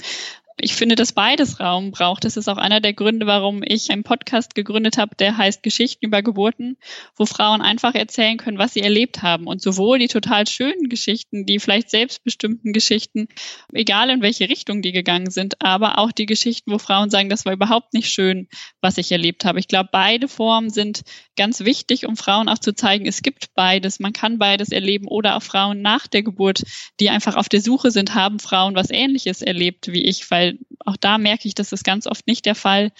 [0.56, 2.24] ich finde, dass beides Raum braucht.
[2.24, 6.04] Das ist auch einer der Gründe, warum ich einen Podcast gegründet habe, der heißt Geschichten
[6.06, 6.76] über Geburten,
[7.16, 9.48] wo Frauen einfach erzählen können, was sie erlebt haben.
[9.48, 13.26] Und sowohl die total schönen Geschichten, die vielleicht selbstbestimmten Geschichten,
[13.72, 17.44] egal in welche Richtung die gegangen sind, aber auch die Geschichten, wo Frauen sagen, das
[17.44, 18.48] war überhaupt nicht schön,
[18.80, 19.58] was ich erlebt habe.
[19.58, 21.02] Ich glaube, beide Formen sind
[21.36, 23.98] ganz wichtig, um Frauen auch zu zeigen, es gibt beides.
[23.98, 26.62] Man kann beides erleben oder auch Frauen nach der Geburt,
[27.00, 30.58] die einfach auf der Suche sind, haben Frauen was Ähnliches erlebt wie ich, weil weil
[30.84, 32.92] auch da merke ich, das ist ganz oft nicht der Fall,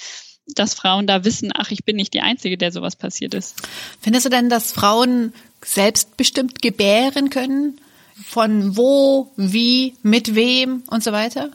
[0.46, 3.56] dass Frauen da wissen, ach, ich bin nicht die Einzige, der sowas passiert ist.
[4.00, 5.32] Findest du denn, dass Frauen
[5.64, 7.80] selbstbestimmt gebären können?
[8.26, 11.50] Von wo, wie, mit wem und so weiter?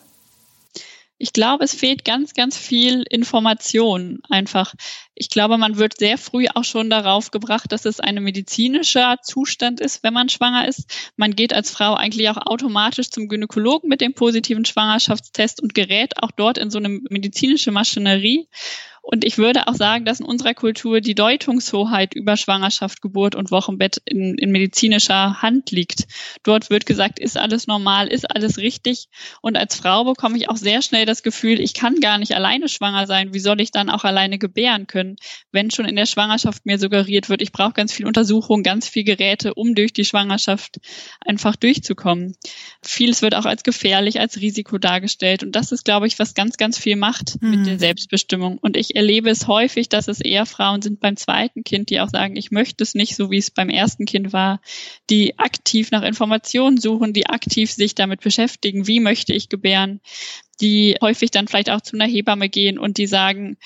[1.17, 4.73] Ich glaube, es fehlt ganz, ganz viel Information einfach.
[5.21, 9.82] Ich glaube, man wird sehr früh auch schon darauf gebracht, dass es ein medizinischer Zustand
[9.82, 11.12] ist, wenn man schwanger ist.
[11.17, 16.23] Man geht als Frau eigentlich auch automatisch zum Gynäkologen mit dem positiven Schwangerschaftstest und gerät
[16.23, 18.47] auch dort in so eine medizinische Maschinerie.
[19.01, 23.49] Und ich würde auch sagen, dass in unserer Kultur die Deutungshoheit über Schwangerschaft, Geburt und
[23.49, 26.05] Wochenbett in, in medizinischer Hand liegt.
[26.43, 29.08] Dort wird gesagt, ist alles normal, ist alles richtig.
[29.41, 32.69] Und als Frau bekomme ich auch sehr schnell das Gefühl, ich kann gar nicht alleine
[32.69, 33.34] schwanger sein.
[33.34, 35.09] Wie soll ich dann auch alleine gebären können,
[35.52, 39.04] wenn schon in der Schwangerschaft mir suggeriert wird, ich brauche ganz viel Untersuchung, ganz viel
[39.04, 40.80] Geräte, um durch die Schwangerschaft
[41.26, 42.36] einfach durchzukommen.
[42.84, 45.43] Vieles wird auch als gefährlich, als Risiko dargestellt.
[45.43, 47.50] Und das ist, glaube ich, was ganz, ganz viel macht mhm.
[47.52, 48.58] mit der Selbstbestimmung.
[48.58, 52.10] Und ich erlebe es häufig, dass es eher Frauen sind beim zweiten Kind, die auch
[52.10, 54.62] sagen, ich möchte es nicht so, wie es beim ersten Kind war,
[55.10, 60.02] die aktiv nach Informationen suchen, die aktiv sich damit beschäftigen, wie möchte ich gebären,
[60.62, 63.58] die häufig dann vielleicht auch zu einer Hebamme gehen und die sagen,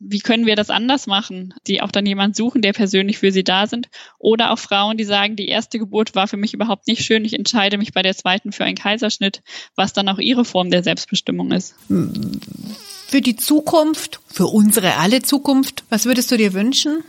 [0.00, 3.44] wie können wir das anders machen, die auch dann jemand suchen, der persönlich für sie
[3.44, 3.88] da sind.
[4.18, 7.34] Oder auch Frauen, die sagen, die erste Geburt war für mich überhaupt nicht schön, ich
[7.34, 9.42] entscheide mich bei der zweiten für einen Kaiserschnitt,
[9.74, 11.74] was dann auch ihre Form der Selbstbestimmung ist
[13.08, 15.84] für die Zukunft, für unsere alle Zukunft?
[15.88, 17.02] Was würdest du dir wünschen?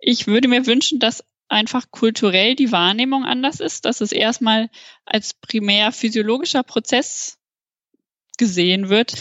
[0.00, 4.68] Ich würde mir wünschen, dass einfach kulturell die Wahrnehmung anders ist, dass es erstmal
[5.04, 7.38] als primär physiologischer Prozess
[8.36, 9.14] gesehen wird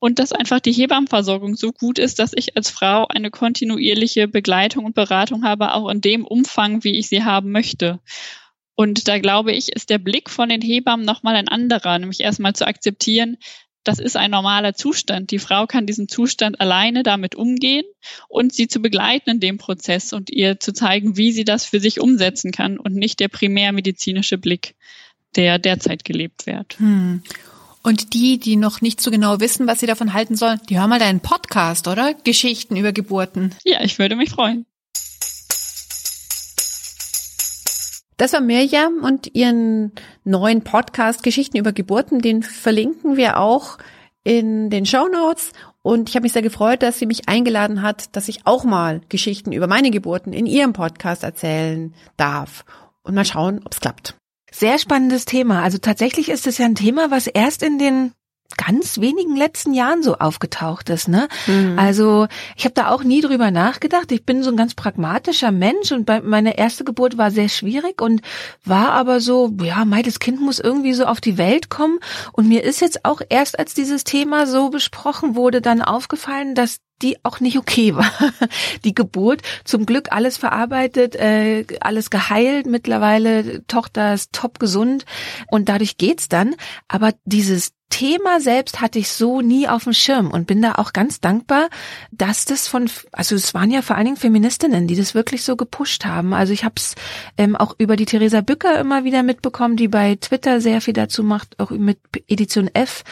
[0.00, 4.84] und dass einfach die Hebammenversorgung so gut ist, dass ich als Frau eine kontinuierliche Begleitung
[4.84, 8.00] und Beratung habe, auch in dem Umfang, wie ich sie haben möchte.
[8.74, 12.52] Und da glaube ich, ist der Blick von den Hebammen nochmal ein anderer, nämlich erstmal
[12.54, 13.36] zu akzeptieren,
[13.88, 15.30] das ist ein normaler Zustand.
[15.30, 17.86] Die Frau kann diesen Zustand alleine damit umgehen
[18.28, 21.80] und sie zu begleiten in dem Prozess und ihr zu zeigen, wie sie das für
[21.80, 24.74] sich umsetzen kann und nicht der primärmedizinische Blick,
[25.36, 26.78] der derzeit gelebt wird.
[26.78, 27.22] Hm.
[27.88, 30.90] Und die, die noch nicht so genau wissen, was sie davon halten sollen, die hören
[30.90, 32.12] mal deinen Podcast, oder?
[32.12, 33.54] Geschichten über Geburten.
[33.64, 34.66] Ja, ich würde mich freuen.
[38.18, 42.20] Das war Mirjam und ihren neuen Podcast Geschichten über Geburten.
[42.20, 43.78] Den verlinken wir auch
[44.22, 45.52] in den Show Notes.
[45.80, 49.00] Und ich habe mich sehr gefreut, dass sie mich eingeladen hat, dass ich auch mal
[49.08, 52.66] Geschichten über meine Geburten in ihrem Podcast erzählen darf.
[53.00, 54.14] Und mal schauen, ob es klappt.
[54.50, 55.62] Sehr spannendes Thema.
[55.62, 58.12] Also tatsächlich ist es ja ein Thema, was erst in den
[58.56, 61.08] ganz wenigen letzten Jahren so aufgetaucht ist.
[61.08, 61.28] Ne?
[61.46, 61.78] Mhm.
[61.78, 64.10] Also ich habe da auch nie drüber nachgedacht.
[64.10, 68.00] Ich bin so ein ganz pragmatischer Mensch und bei, meine erste Geburt war sehr schwierig
[68.00, 68.22] und
[68.64, 71.98] war aber so, ja, mein das Kind muss irgendwie so auf die Welt kommen.
[72.32, 76.78] Und mir ist jetzt auch erst, als dieses Thema so besprochen wurde, dann aufgefallen, dass
[77.02, 78.10] die auch nicht okay war.
[78.84, 85.04] Die Geburt, zum Glück alles verarbeitet, äh, alles geheilt, mittlerweile Tochter ist top gesund
[85.48, 86.54] und dadurch geht's dann.
[86.88, 90.92] Aber dieses Thema selbst hatte ich so nie auf dem Schirm und bin da auch
[90.92, 91.68] ganz dankbar,
[92.10, 95.56] dass das von, also es waren ja vor allen Dingen Feministinnen, die das wirklich so
[95.56, 96.34] gepusht haben.
[96.34, 96.96] Also ich habe es
[97.38, 101.22] ähm, auch über die Theresa Bücker immer wieder mitbekommen, die bei Twitter sehr viel dazu
[101.22, 101.98] macht, auch mit
[102.28, 103.04] Edition F,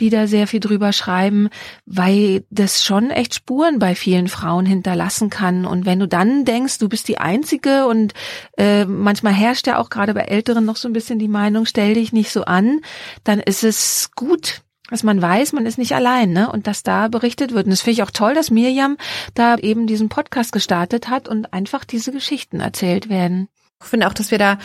[0.00, 1.48] die da sehr viel drüber schreiben,
[1.86, 5.64] weil das schon echt Spuren bei vielen Frauen hinterlassen kann.
[5.64, 8.14] Und wenn du dann denkst, du bist die Einzige und
[8.58, 11.94] äh, manchmal herrscht ja auch gerade bei Älteren noch so ein bisschen die Meinung, stell
[11.94, 12.80] dich nicht so an,
[13.22, 16.50] dann ist es gut gut, dass man weiß, man ist nicht allein, ne?
[16.50, 17.66] Und dass da berichtet wird.
[17.66, 18.96] Und das finde ich auch toll, dass Mirjam
[19.34, 23.48] da eben diesen Podcast gestartet hat und einfach diese Geschichten erzählt werden.
[23.82, 24.58] Ich finde auch, dass wir da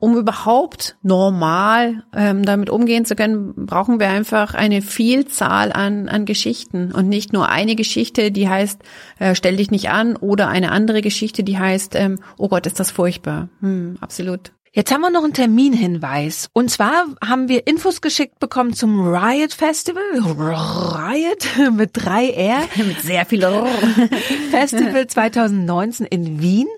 [0.00, 6.24] um überhaupt normal ähm, damit umgehen zu können, brauchen wir einfach eine Vielzahl an, an
[6.24, 8.80] Geschichten und nicht nur eine Geschichte, die heißt,
[9.18, 12.78] äh, stell dich nicht an oder eine andere Geschichte, die heißt, ähm, oh Gott, ist
[12.78, 13.48] das furchtbar.
[13.60, 14.52] Hm, absolut.
[14.72, 16.48] Jetzt haben wir noch einen Terminhinweis.
[16.52, 20.02] Und zwar haben wir Infos geschickt bekommen zum Riot Festival.
[20.14, 22.60] Riot mit drei R.
[22.84, 23.38] mit sehr viel
[24.50, 26.68] Festival 2019 in Wien.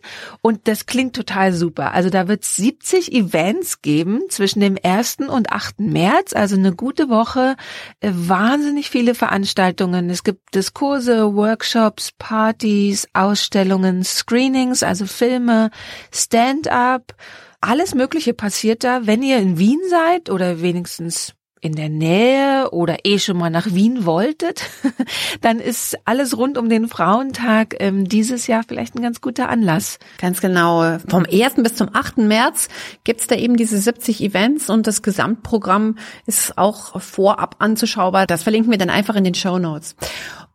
[0.40, 1.92] Und das klingt total super.
[1.92, 5.18] Also da wird 70 Events geben zwischen dem 1.
[5.28, 5.80] und 8.
[5.80, 6.32] März.
[6.32, 7.56] Also eine gute Woche.
[8.00, 10.10] Äh, wahnsinnig viele Veranstaltungen.
[10.10, 15.70] Es gibt Diskurse, Workshops, Partys, Ausstellungen, Screenings, also Filme,
[16.12, 17.14] Stand-up.
[17.60, 23.04] Alles Mögliche passiert da, wenn ihr in Wien seid oder wenigstens in der Nähe oder
[23.04, 24.62] eh schon mal nach Wien wolltet,
[25.42, 29.98] dann ist alles rund um den Frauentag ähm, dieses Jahr vielleicht ein ganz guter Anlass.
[30.18, 30.98] Ganz genau.
[31.06, 31.56] Vom 1.
[31.56, 32.18] bis zum 8.
[32.18, 32.68] März
[33.04, 38.26] gibt's da eben diese 70 Events und das Gesamtprogramm ist auch vorab anzuschaubar.
[38.26, 39.96] Das verlinken wir dann einfach in den Show Notes.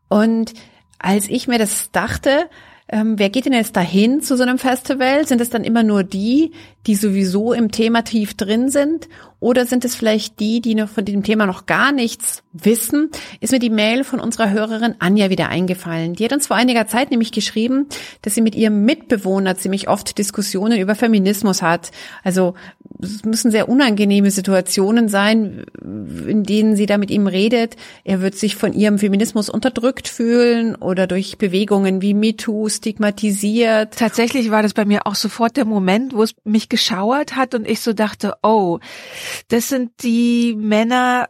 [0.10, 0.54] Und
[0.98, 2.50] als ich mir das dachte,
[2.88, 5.28] ähm, wer geht denn jetzt dahin zu so einem Festival?
[5.28, 6.52] Sind es dann immer nur die,
[6.88, 9.08] die sowieso im Thema tief drin sind?
[9.40, 13.12] Oder sind es vielleicht die, die noch von dem Thema noch gar nichts wissen?
[13.42, 16.14] Ist mir die Mail von unserer Hörerin Anja wieder eingefallen.
[16.14, 17.88] Die hat uns vor einiger Zeit nämlich geschrieben,
[18.22, 21.92] dass sie mit ihrem Mitbewohner ziemlich oft Diskussionen über Feminismus hat.
[22.24, 22.56] Also
[23.02, 27.76] es müssen sehr unangenehme Situationen sein, in denen sie da mit ihm redet.
[28.04, 33.98] Er wird sich von ihrem Feminismus unterdrückt fühlen oder durch Bewegungen wie MeToo stigmatisiert.
[33.98, 37.66] Tatsächlich war das bei mir auch sofort der Moment, wo es mich geschauert hat und
[37.66, 38.80] ich so dachte, oh,
[39.48, 41.30] das sind die Männer,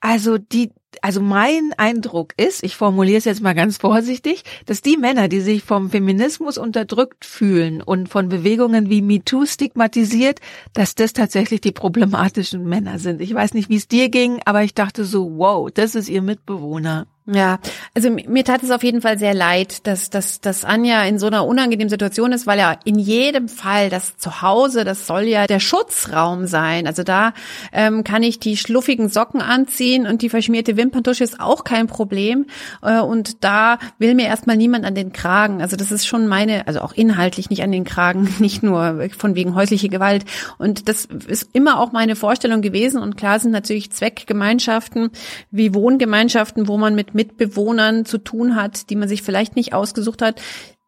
[0.00, 4.98] also die, also mein Eindruck ist, ich formuliere es jetzt mal ganz vorsichtig, dass die
[4.98, 10.40] Männer, die sich vom Feminismus unterdrückt fühlen und von Bewegungen wie MeToo stigmatisiert,
[10.74, 13.22] dass das tatsächlich die problematischen Männer sind.
[13.22, 16.20] Ich weiß nicht, wie es dir ging, aber ich dachte so, wow, das ist ihr
[16.20, 17.06] Mitbewohner.
[17.30, 17.58] Ja,
[17.94, 21.26] also mir tat es auf jeden Fall sehr leid, dass, dass, dass Anja in so
[21.26, 25.60] einer unangenehmen Situation ist, weil ja in jedem Fall das Zuhause, das soll ja der
[25.60, 26.86] Schutzraum sein.
[26.86, 27.34] Also da
[27.70, 32.46] ähm, kann ich die schluffigen Socken anziehen und die verschmierte Wimperntusche ist auch kein Problem.
[32.80, 35.60] Äh, und da will mir erstmal niemand an den Kragen.
[35.60, 39.34] Also das ist schon meine, also auch inhaltlich nicht an den Kragen, nicht nur von
[39.34, 40.24] wegen häusliche Gewalt.
[40.56, 43.02] Und das ist immer auch meine Vorstellung gewesen.
[43.02, 45.10] Und klar sind natürlich Zweckgemeinschaften
[45.50, 50.22] wie Wohngemeinschaften, wo man mit Mitbewohnern zu tun hat, die man sich vielleicht nicht ausgesucht
[50.22, 50.40] hat,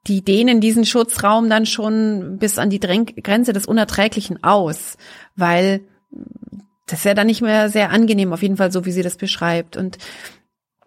[0.06, 4.96] die dehnen diesen Schutzraum dann schon bis an die Grenze des Unerträglichen aus,
[5.36, 5.82] weil
[6.86, 9.16] das ist ja dann nicht mehr sehr angenehm, auf jeden Fall so, wie sie das
[9.16, 9.76] beschreibt.
[9.76, 9.98] Und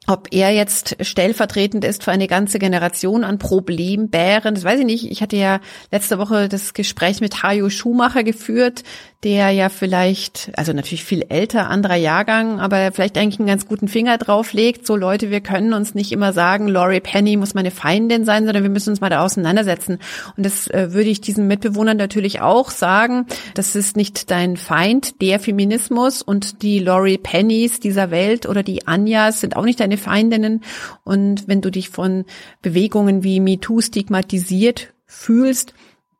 [0.07, 5.09] ob er jetzt stellvertretend ist für eine ganze Generation an Problembären, das weiß ich nicht.
[5.09, 5.59] Ich hatte ja
[5.91, 8.83] letzte Woche das Gespräch mit Hajo Schumacher geführt,
[9.23, 13.87] der ja vielleicht, also natürlich viel älter, anderer Jahrgang, aber vielleicht eigentlich einen ganz guten
[13.87, 14.85] Finger drauf legt.
[14.85, 18.63] So Leute, wir können uns nicht immer sagen, Laurie Penny muss meine Feindin sein, sondern
[18.63, 19.99] wir müssen uns mal da auseinandersetzen.
[20.35, 23.25] Und das äh, würde ich diesen Mitbewohnern natürlich auch sagen.
[23.53, 28.87] Das ist nicht dein Feind, der Feminismus und die Laurie Pennys dieser Welt oder die
[28.87, 30.63] Anjas sind auch nicht deine Feindinnen.
[31.03, 32.25] Und wenn du dich von
[32.61, 35.73] Bewegungen wie MeToo stigmatisiert fühlst,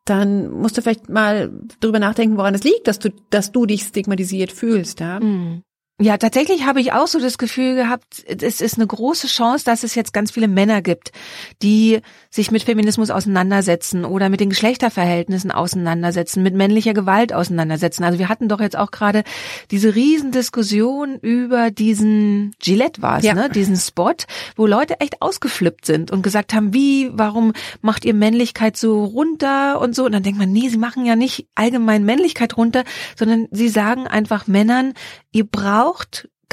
[0.05, 3.83] dann musst du vielleicht mal drüber nachdenken, woran es liegt, dass du, dass du dich
[3.83, 5.19] stigmatisiert fühlst, ja.
[5.19, 5.63] Mhm.
[6.03, 9.83] Ja, tatsächlich habe ich auch so das Gefühl gehabt, es ist eine große Chance, dass
[9.83, 11.13] es jetzt ganz viele Männer gibt,
[11.61, 18.03] die sich mit Feminismus auseinandersetzen oder mit den Geschlechterverhältnissen auseinandersetzen, mit männlicher Gewalt auseinandersetzen.
[18.03, 19.23] Also wir hatten doch jetzt auch gerade
[19.71, 23.33] diese Riesendiskussion über diesen Gillette war es, ja.
[23.33, 23.49] ne?
[23.49, 24.13] diesen Spot,
[24.57, 29.79] wo Leute echt ausgeflippt sind und gesagt haben, wie, warum macht ihr Männlichkeit so runter
[29.79, 30.03] und so?
[30.03, 32.83] Und dann denkt man, nee, sie machen ja nicht allgemein Männlichkeit runter,
[33.15, 34.95] sondern sie sagen einfach Männern,
[35.31, 35.92] ihr braucht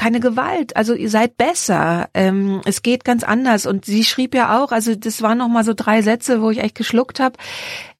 [0.01, 0.77] keine Gewalt.
[0.77, 2.09] Also ihr seid besser.
[2.15, 3.67] Ähm, es geht ganz anders.
[3.67, 6.59] Und sie schrieb ja auch, also das waren noch mal so drei Sätze, wo ich
[6.59, 7.37] echt geschluckt habe.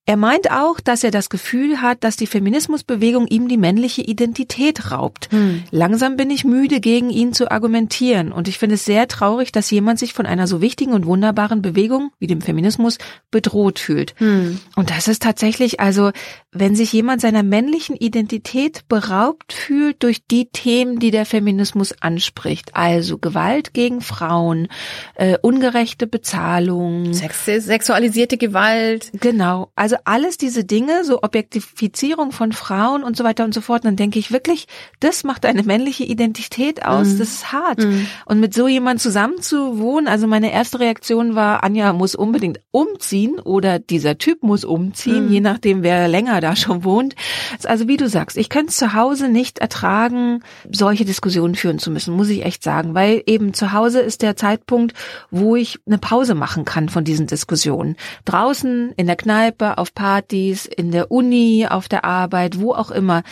[0.07, 4.91] Er meint auch, dass er das Gefühl hat, dass die Feminismusbewegung ihm die männliche Identität
[4.91, 5.29] raubt.
[5.31, 5.63] Hm.
[5.71, 8.33] Langsam bin ich müde, gegen ihn zu argumentieren.
[8.33, 11.63] Und ich finde es sehr traurig, dass jemand sich von einer so wichtigen und wunderbaren
[11.63, 12.99] Bewegung wie dem Feminismus
[13.31, 14.15] bedroht fühlt.
[14.19, 14.59] Hm.
[14.75, 16.11] Und das ist tatsächlich, also
[16.51, 22.75] wenn sich jemand seiner männlichen Identität beraubt fühlt durch die Themen, die der Feminismus anspricht,
[22.75, 24.67] also Gewalt gegen Frauen,
[25.15, 29.11] äh, ungerechte Bezahlung, Sex sexualisierte Gewalt.
[29.21, 29.71] Genau.
[29.77, 33.85] Also Also alles diese Dinge, so Objektifizierung von Frauen und so weiter und so fort,
[33.85, 34.69] dann denke ich wirklich,
[35.01, 37.09] das macht eine männliche Identität aus.
[37.09, 37.19] Mhm.
[37.19, 37.81] Das ist hart.
[37.81, 38.07] Mhm.
[38.25, 42.61] Und mit so jemand zusammen zu wohnen, also meine erste Reaktion war, Anja muss unbedingt
[42.71, 45.33] umziehen oder dieser Typ muss umziehen, mhm.
[45.33, 47.17] je nachdem, wer länger da schon wohnt.
[47.65, 52.15] Also wie du sagst, ich könnte zu Hause nicht ertragen, solche Diskussionen führen zu müssen,
[52.15, 54.95] muss ich echt sagen, weil eben zu Hause ist der Zeitpunkt,
[55.33, 57.97] wo ich eine Pause machen kann von diesen Diskussionen.
[58.25, 63.23] Draußen, in der Kneipe, auf Partys, in der Uni, auf der Arbeit, wo auch immer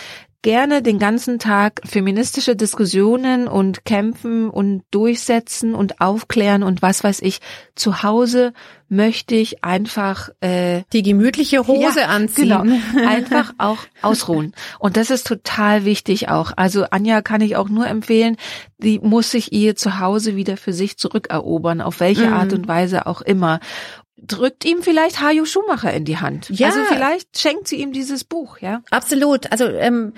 [0.42, 7.20] gerne den ganzen Tag feministische Diskussionen und kämpfen und durchsetzen und aufklären und was weiß
[7.22, 7.40] ich.
[7.74, 8.52] Zu Hause
[8.88, 12.48] möchte ich einfach äh, die gemütliche Hose ja, anziehen.
[12.48, 12.64] Genau,
[13.08, 14.54] einfach auch ausruhen.
[14.78, 16.52] Und das ist total wichtig auch.
[16.56, 18.36] Also Anja kann ich auch nur empfehlen,
[18.78, 22.32] die muss sich ihr Zuhause wieder für sich zurückerobern, auf welche mhm.
[22.34, 23.58] Art und Weise auch immer
[24.20, 26.50] drückt ihm vielleicht Hajo Schumacher in die Hand.
[26.50, 26.68] Ja.
[26.68, 28.82] Also vielleicht schenkt sie ihm dieses Buch, ja.
[28.90, 29.50] Absolut.
[29.52, 30.12] Also ähm,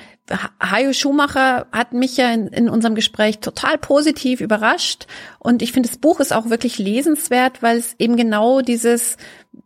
[0.60, 5.06] Hajo Schumacher hat mich ja in, in unserem Gespräch total positiv überrascht
[5.38, 9.16] und ich finde, das Buch ist auch wirklich lesenswert, weil es eben genau dieses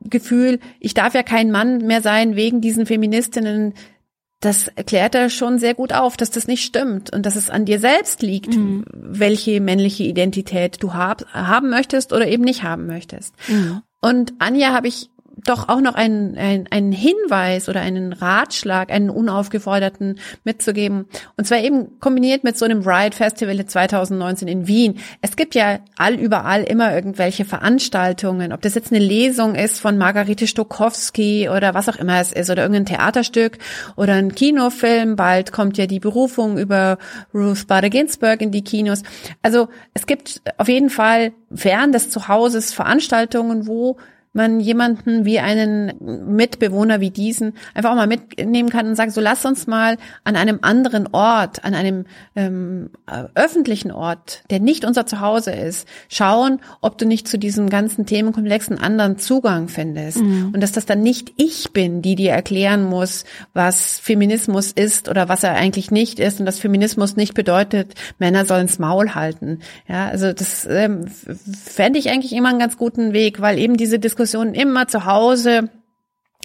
[0.05, 3.75] Gefühl, ich darf ja kein Mann mehr sein wegen diesen Feministinnen,
[4.41, 7.65] das erklärt er schon sehr gut auf, dass das nicht stimmt und dass es an
[7.65, 8.85] dir selbst liegt, mhm.
[8.93, 13.35] welche männliche Identität du hab, haben möchtest oder eben nicht haben möchtest.
[13.49, 13.83] Mhm.
[14.05, 15.09] Und Anja habe ich
[15.45, 21.07] doch auch noch einen, einen, einen Hinweis oder einen Ratschlag, einen unaufgeforderten mitzugeben.
[21.37, 24.99] Und zwar eben kombiniert mit so einem Riot Festival 2019 in Wien.
[25.21, 29.99] Es gibt ja all überall immer irgendwelche Veranstaltungen, ob das jetzt eine Lesung ist von
[29.99, 33.59] Margarete Stokowski oder was auch immer es ist oder irgendein Theaterstück
[33.97, 35.17] oder ein Kinofilm.
[35.17, 36.99] Bald kommt ja die Berufung über
[37.35, 39.03] Ruth Bader Ginsburg in die Kinos.
[39.43, 43.97] Also es gibt auf jeden Fall fern des Zuhauses Veranstaltungen, wo
[44.35, 45.93] man jemanden wie einen
[46.37, 50.35] Mitbewohner wie diesen einfach auch mal mitnehmen kann und sagt, so lass uns mal an
[50.35, 52.05] einem anderen Ort, an einem
[52.35, 52.91] ähm,
[53.35, 58.71] öffentlichen Ort, der nicht unser Zuhause ist, schauen, ob du nicht zu diesem ganzen Themenkomplex
[58.71, 60.19] einen anderen Zugang findest.
[60.19, 60.51] Mhm.
[60.53, 65.29] Und dass das dann nicht ich bin, die dir erklären muss, was Feminismus ist oder
[65.29, 69.61] was er eigentlich nicht ist und dass Feminismus nicht bedeutet, Männer sollen's Maul halten.
[69.87, 74.01] Ja, also das ähm, fände ich eigentlich immer einen ganz guten Weg, weil eben diese
[74.01, 75.69] Diskussion Diskussionen immer zu Hause,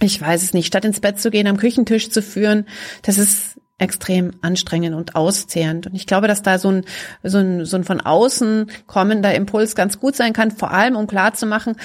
[0.01, 2.65] ich weiß es nicht, statt ins Bett zu gehen, am Küchentisch zu führen,
[3.03, 5.87] das ist extrem anstrengend und auszehrend.
[5.87, 6.85] Und ich glaube, dass da so ein,
[7.23, 11.07] so ein, so ein von außen kommender Impuls ganz gut sein kann, vor allem um
[11.07, 11.77] klarzumachen,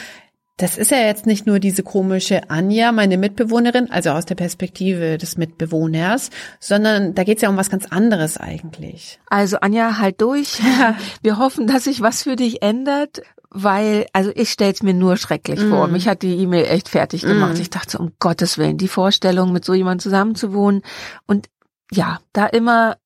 [0.56, 5.18] das ist ja jetzt nicht nur diese komische Anja, meine Mitbewohnerin, also aus der Perspektive
[5.18, 6.30] des Mitbewohners,
[6.60, 9.20] sondern da geht's ja um was ganz anderes eigentlich.
[9.28, 10.60] Also Anja, halt durch.
[11.22, 13.22] Wir hoffen, dass sich was für dich ändert
[13.54, 15.70] weil, also ich stell's mir nur schrecklich mm.
[15.70, 15.86] vor.
[15.86, 17.56] Mich hat die E-Mail echt fertig gemacht.
[17.56, 17.60] Mm.
[17.60, 20.82] Ich dachte, um Gottes Willen, die Vorstellung, mit so jemandem zusammenzuwohnen
[21.26, 21.48] und
[21.92, 22.96] ja, da immer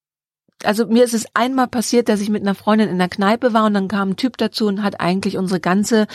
[0.65, 3.65] also mir ist es einmal passiert, dass ich mit einer Freundin in der Kneipe war
[3.67, 6.07] und dann kam ein Typ dazu und hat eigentlich unsere ganze,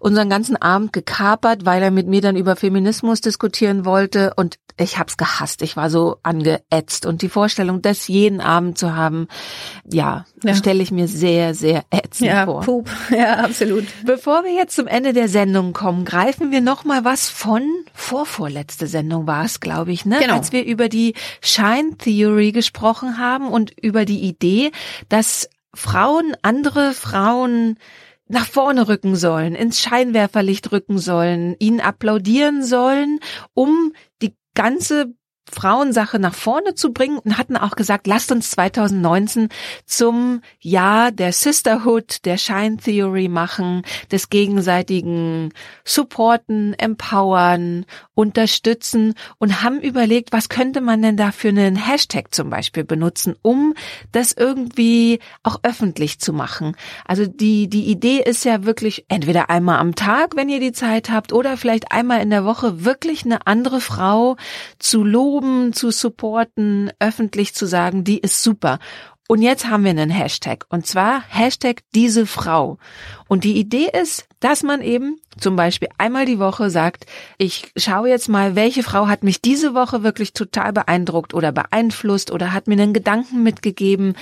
[0.00, 4.98] unseren ganzen Abend gekapert, weil er mit mir dann über Feminismus diskutieren wollte und ich
[4.98, 5.62] hab's gehasst.
[5.62, 9.28] Ich war so angeätzt und die Vorstellung, das jeden Abend zu haben,
[9.88, 10.54] ja, ja.
[10.54, 12.62] stelle ich mir sehr, sehr ätzend ja, vor.
[12.62, 12.90] Pup.
[13.10, 13.84] Ja, absolut.
[14.04, 18.88] Bevor wir jetzt zum Ende der Sendung kommen, greifen wir noch mal was von vorvorletzte
[18.88, 20.18] Sendung war es, glaube ich, ne?
[20.18, 20.34] Genau.
[20.34, 24.72] Als wir über die Shine Theory gesprochen haben und über die Idee,
[25.08, 27.78] dass Frauen andere Frauen
[28.26, 33.20] nach vorne rücken sollen, ins Scheinwerferlicht rücken sollen, ihnen applaudieren sollen,
[33.52, 35.14] um die ganze
[35.50, 39.48] Frauensache nach vorne zu bringen und hatten auch gesagt, lasst uns 2019
[39.84, 45.52] zum Jahr der Sisterhood, der Shine Theory machen, des gegenseitigen
[45.84, 52.50] Supporten, Empowern, Unterstützen und haben überlegt, was könnte man denn da für einen Hashtag zum
[52.50, 53.74] Beispiel benutzen, um
[54.12, 56.76] das irgendwie auch öffentlich zu machen.
[57.04, 61.10] Also die, die Idee ist ja wirklich entweder einmal am Tag, wenn ihr die Zeit
[61.10, 64.36] habt, oder vielleicht einmal in der Woche wirklich eine andere Frau
[64.78, 68.78] zu loben, loben, zu supporten, öffentlich zu sagen, die ist super.
[69.26, 72.76] Und jetzt haben wir einen Hashtag und zwar Hashtag diese Frau.
[73.26, 77.06] Und die Idee ist, dass man eben zum Beispiel einmal die Woche sagt,
[77.38, 82.30] ich schaue jetzt mal, welche Frau hat mich diese Woche wirklich total beeindruckt oder beeinflusst
[82.30, 84.14] oder hat mir einen Gedanken mitgegeben,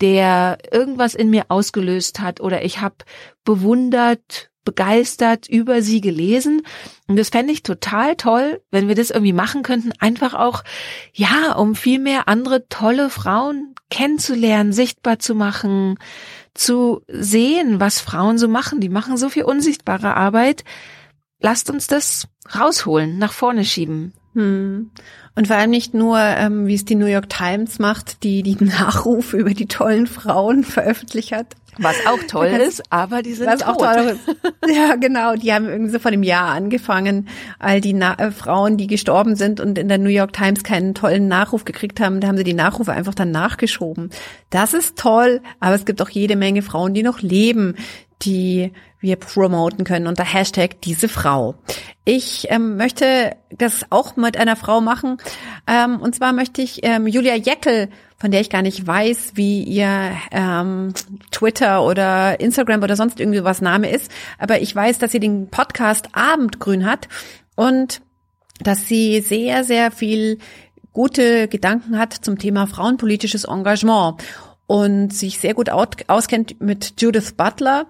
[0.00, 2.96] der irgendwas in mir ausgelöst hat oder ich habe
[3.44, 6.60] bewundert, begeistert über sie gelesen.
[7.06, 9.92] Und das fände ich total toll, wenn wir das irgendwie machen könnten.
[9.98, 10.62] Einfach auch,
[11.14, 15.98] ja, um viel mehr andere tolle Frauen kennenzulernen, sichtbar zu machen,
[16.52, 18.80] zu sehen, was Frauen so machen.
[18.80, 20.64] Die machen so viel unsichtbare Arbeit.
[21.40, 24.12] lasst uns das rausholen, nach vorne schieben.
[24.34, 24.90] Hm.
[25.34, 28.62] Und vor allem nicht nur, ähm, wie es die New York Times macht, die die
[28.62, 31.54] Nachrufe über die tollen Frauen veröffentlicht hat.
[31.78, 33.68] Was auch toll ist, aber die sind Was tot.
[33.68, 34.36] auch toll ist.
[34.68, 35.34] Ja, genau.
[35.34, 37.28] Die haben irgendwie so vor dem Jahr angefangen.
[37.58, 40.94] All die Na äh, Frauen, die gestorben sind und in der New York Times keinen
[40.94, 44.10] tollen Nachruf gekriegt haben, da haben sie die Nachrufe einfach dann nachgeschoben.
[44.50, 47.76] Das ist toll, aber es gibt auch jede Menge Frauen, die noch leben,
[48.22, 51.54] die wir promoten können unter Hashtag diese Frau.
[52.04, 55.18] Ich ähm, möchte das auch mit einer Frau machen.
[55.66, 59.62] Ähm, und zwar möchte ich ähm, Julia Jeckel, von der ich gar nicht weiß, wie
[59.62, 60.92] ihr ähm,
[61.30, 64.10] Twitter oder Instagram oder sonst irgendwie was Name ist.
[64.38, 67.08] Aber ich weiß, dass sie den Podcast Abendgrün hat
[67.54, 68.00] und
[68.60, 70.38] dass sie sehr, sehr viel
[70.92, 74.20] gute Gedanken hat zum Thema frauenpolitisches Engagement
[74.66, 77.86] und sich sehr gut auskennt mit Judith Butler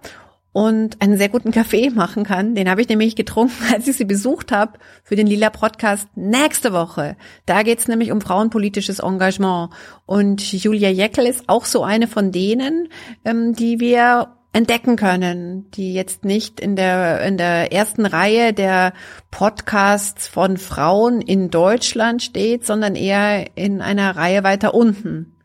[0.52, 2.54] und einen sehr guten Kaffee machen kann.
[2.54, 6.72] Den habe ich nämlich getrunken, als ich sie besucht habe für den Lila Podcast nächste
[6.72, 7.16] Woche.
[7.46, 9.70] Da geht's nämlich um frauenpolitisches Engagement.
[10.06, 12.88] Und Julia Jeckel ist auch so eine von denen,
[13.24, 18.94] ähm, die wir entdecken können, die jetzt nicht in der, in der ersten Reihe der
[19.30, 25.36] Podcasts von Frauen in Deutschland steht, sondern eher in einer Reihe weiter unten.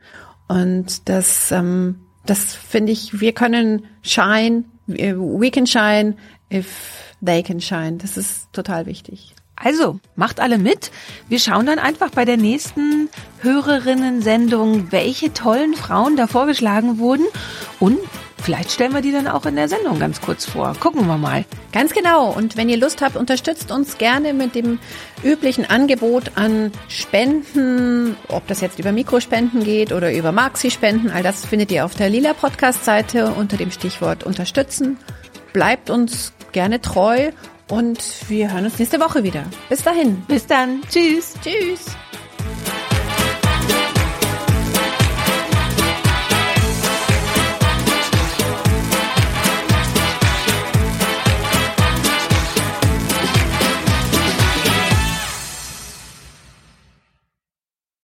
[0.47, 6.16] Und das, ähm, das finde ich, wir können shine we can shine
[6.50, 7.98] if they can shine.
[7.98, 9.36] Das ist total wichtig.
[9.56, 10.92] Also, macht alle mit.
[11.30, 13.10] Wir schauen dann einfach bei der nächsten
[13.42, 17.26] Hörerinnen-Sendung, welche tollen Frauen da vorgeschlagen wurden.
[17.80, 18.00] Und
[18.44, 20.76] vielleicht stellen wir die dann auch in der Sendung ganz kurz vor.
[20.80, 21.46] Gucken wir mal.
[21.72, 22.32] Ganz genau.
[22.32, 24.80] Und wenn ihr Lust habt, unterstützt uns gerne mit dem
[25.24, 31.10] üblichen Angebot an Spenden, ob das jetzt über Mikrospenden geht oder über Maxi-Spenden.
[31.10, 34.98] All das findet ihr auf der Lila Podcast-Seite unter dem Stichwort unterstützen.
[35.54, 37.32] Bleibt uns gerne treu
[37.70, 39.44] und wir hören uns nächste Woche wieder.
[39.70, 40.22] Bis dahin.
[40.28, 40.82] Bis dann.
[40.89, 41.36] Tschüss.
[41.44, 41.96] Tschüss.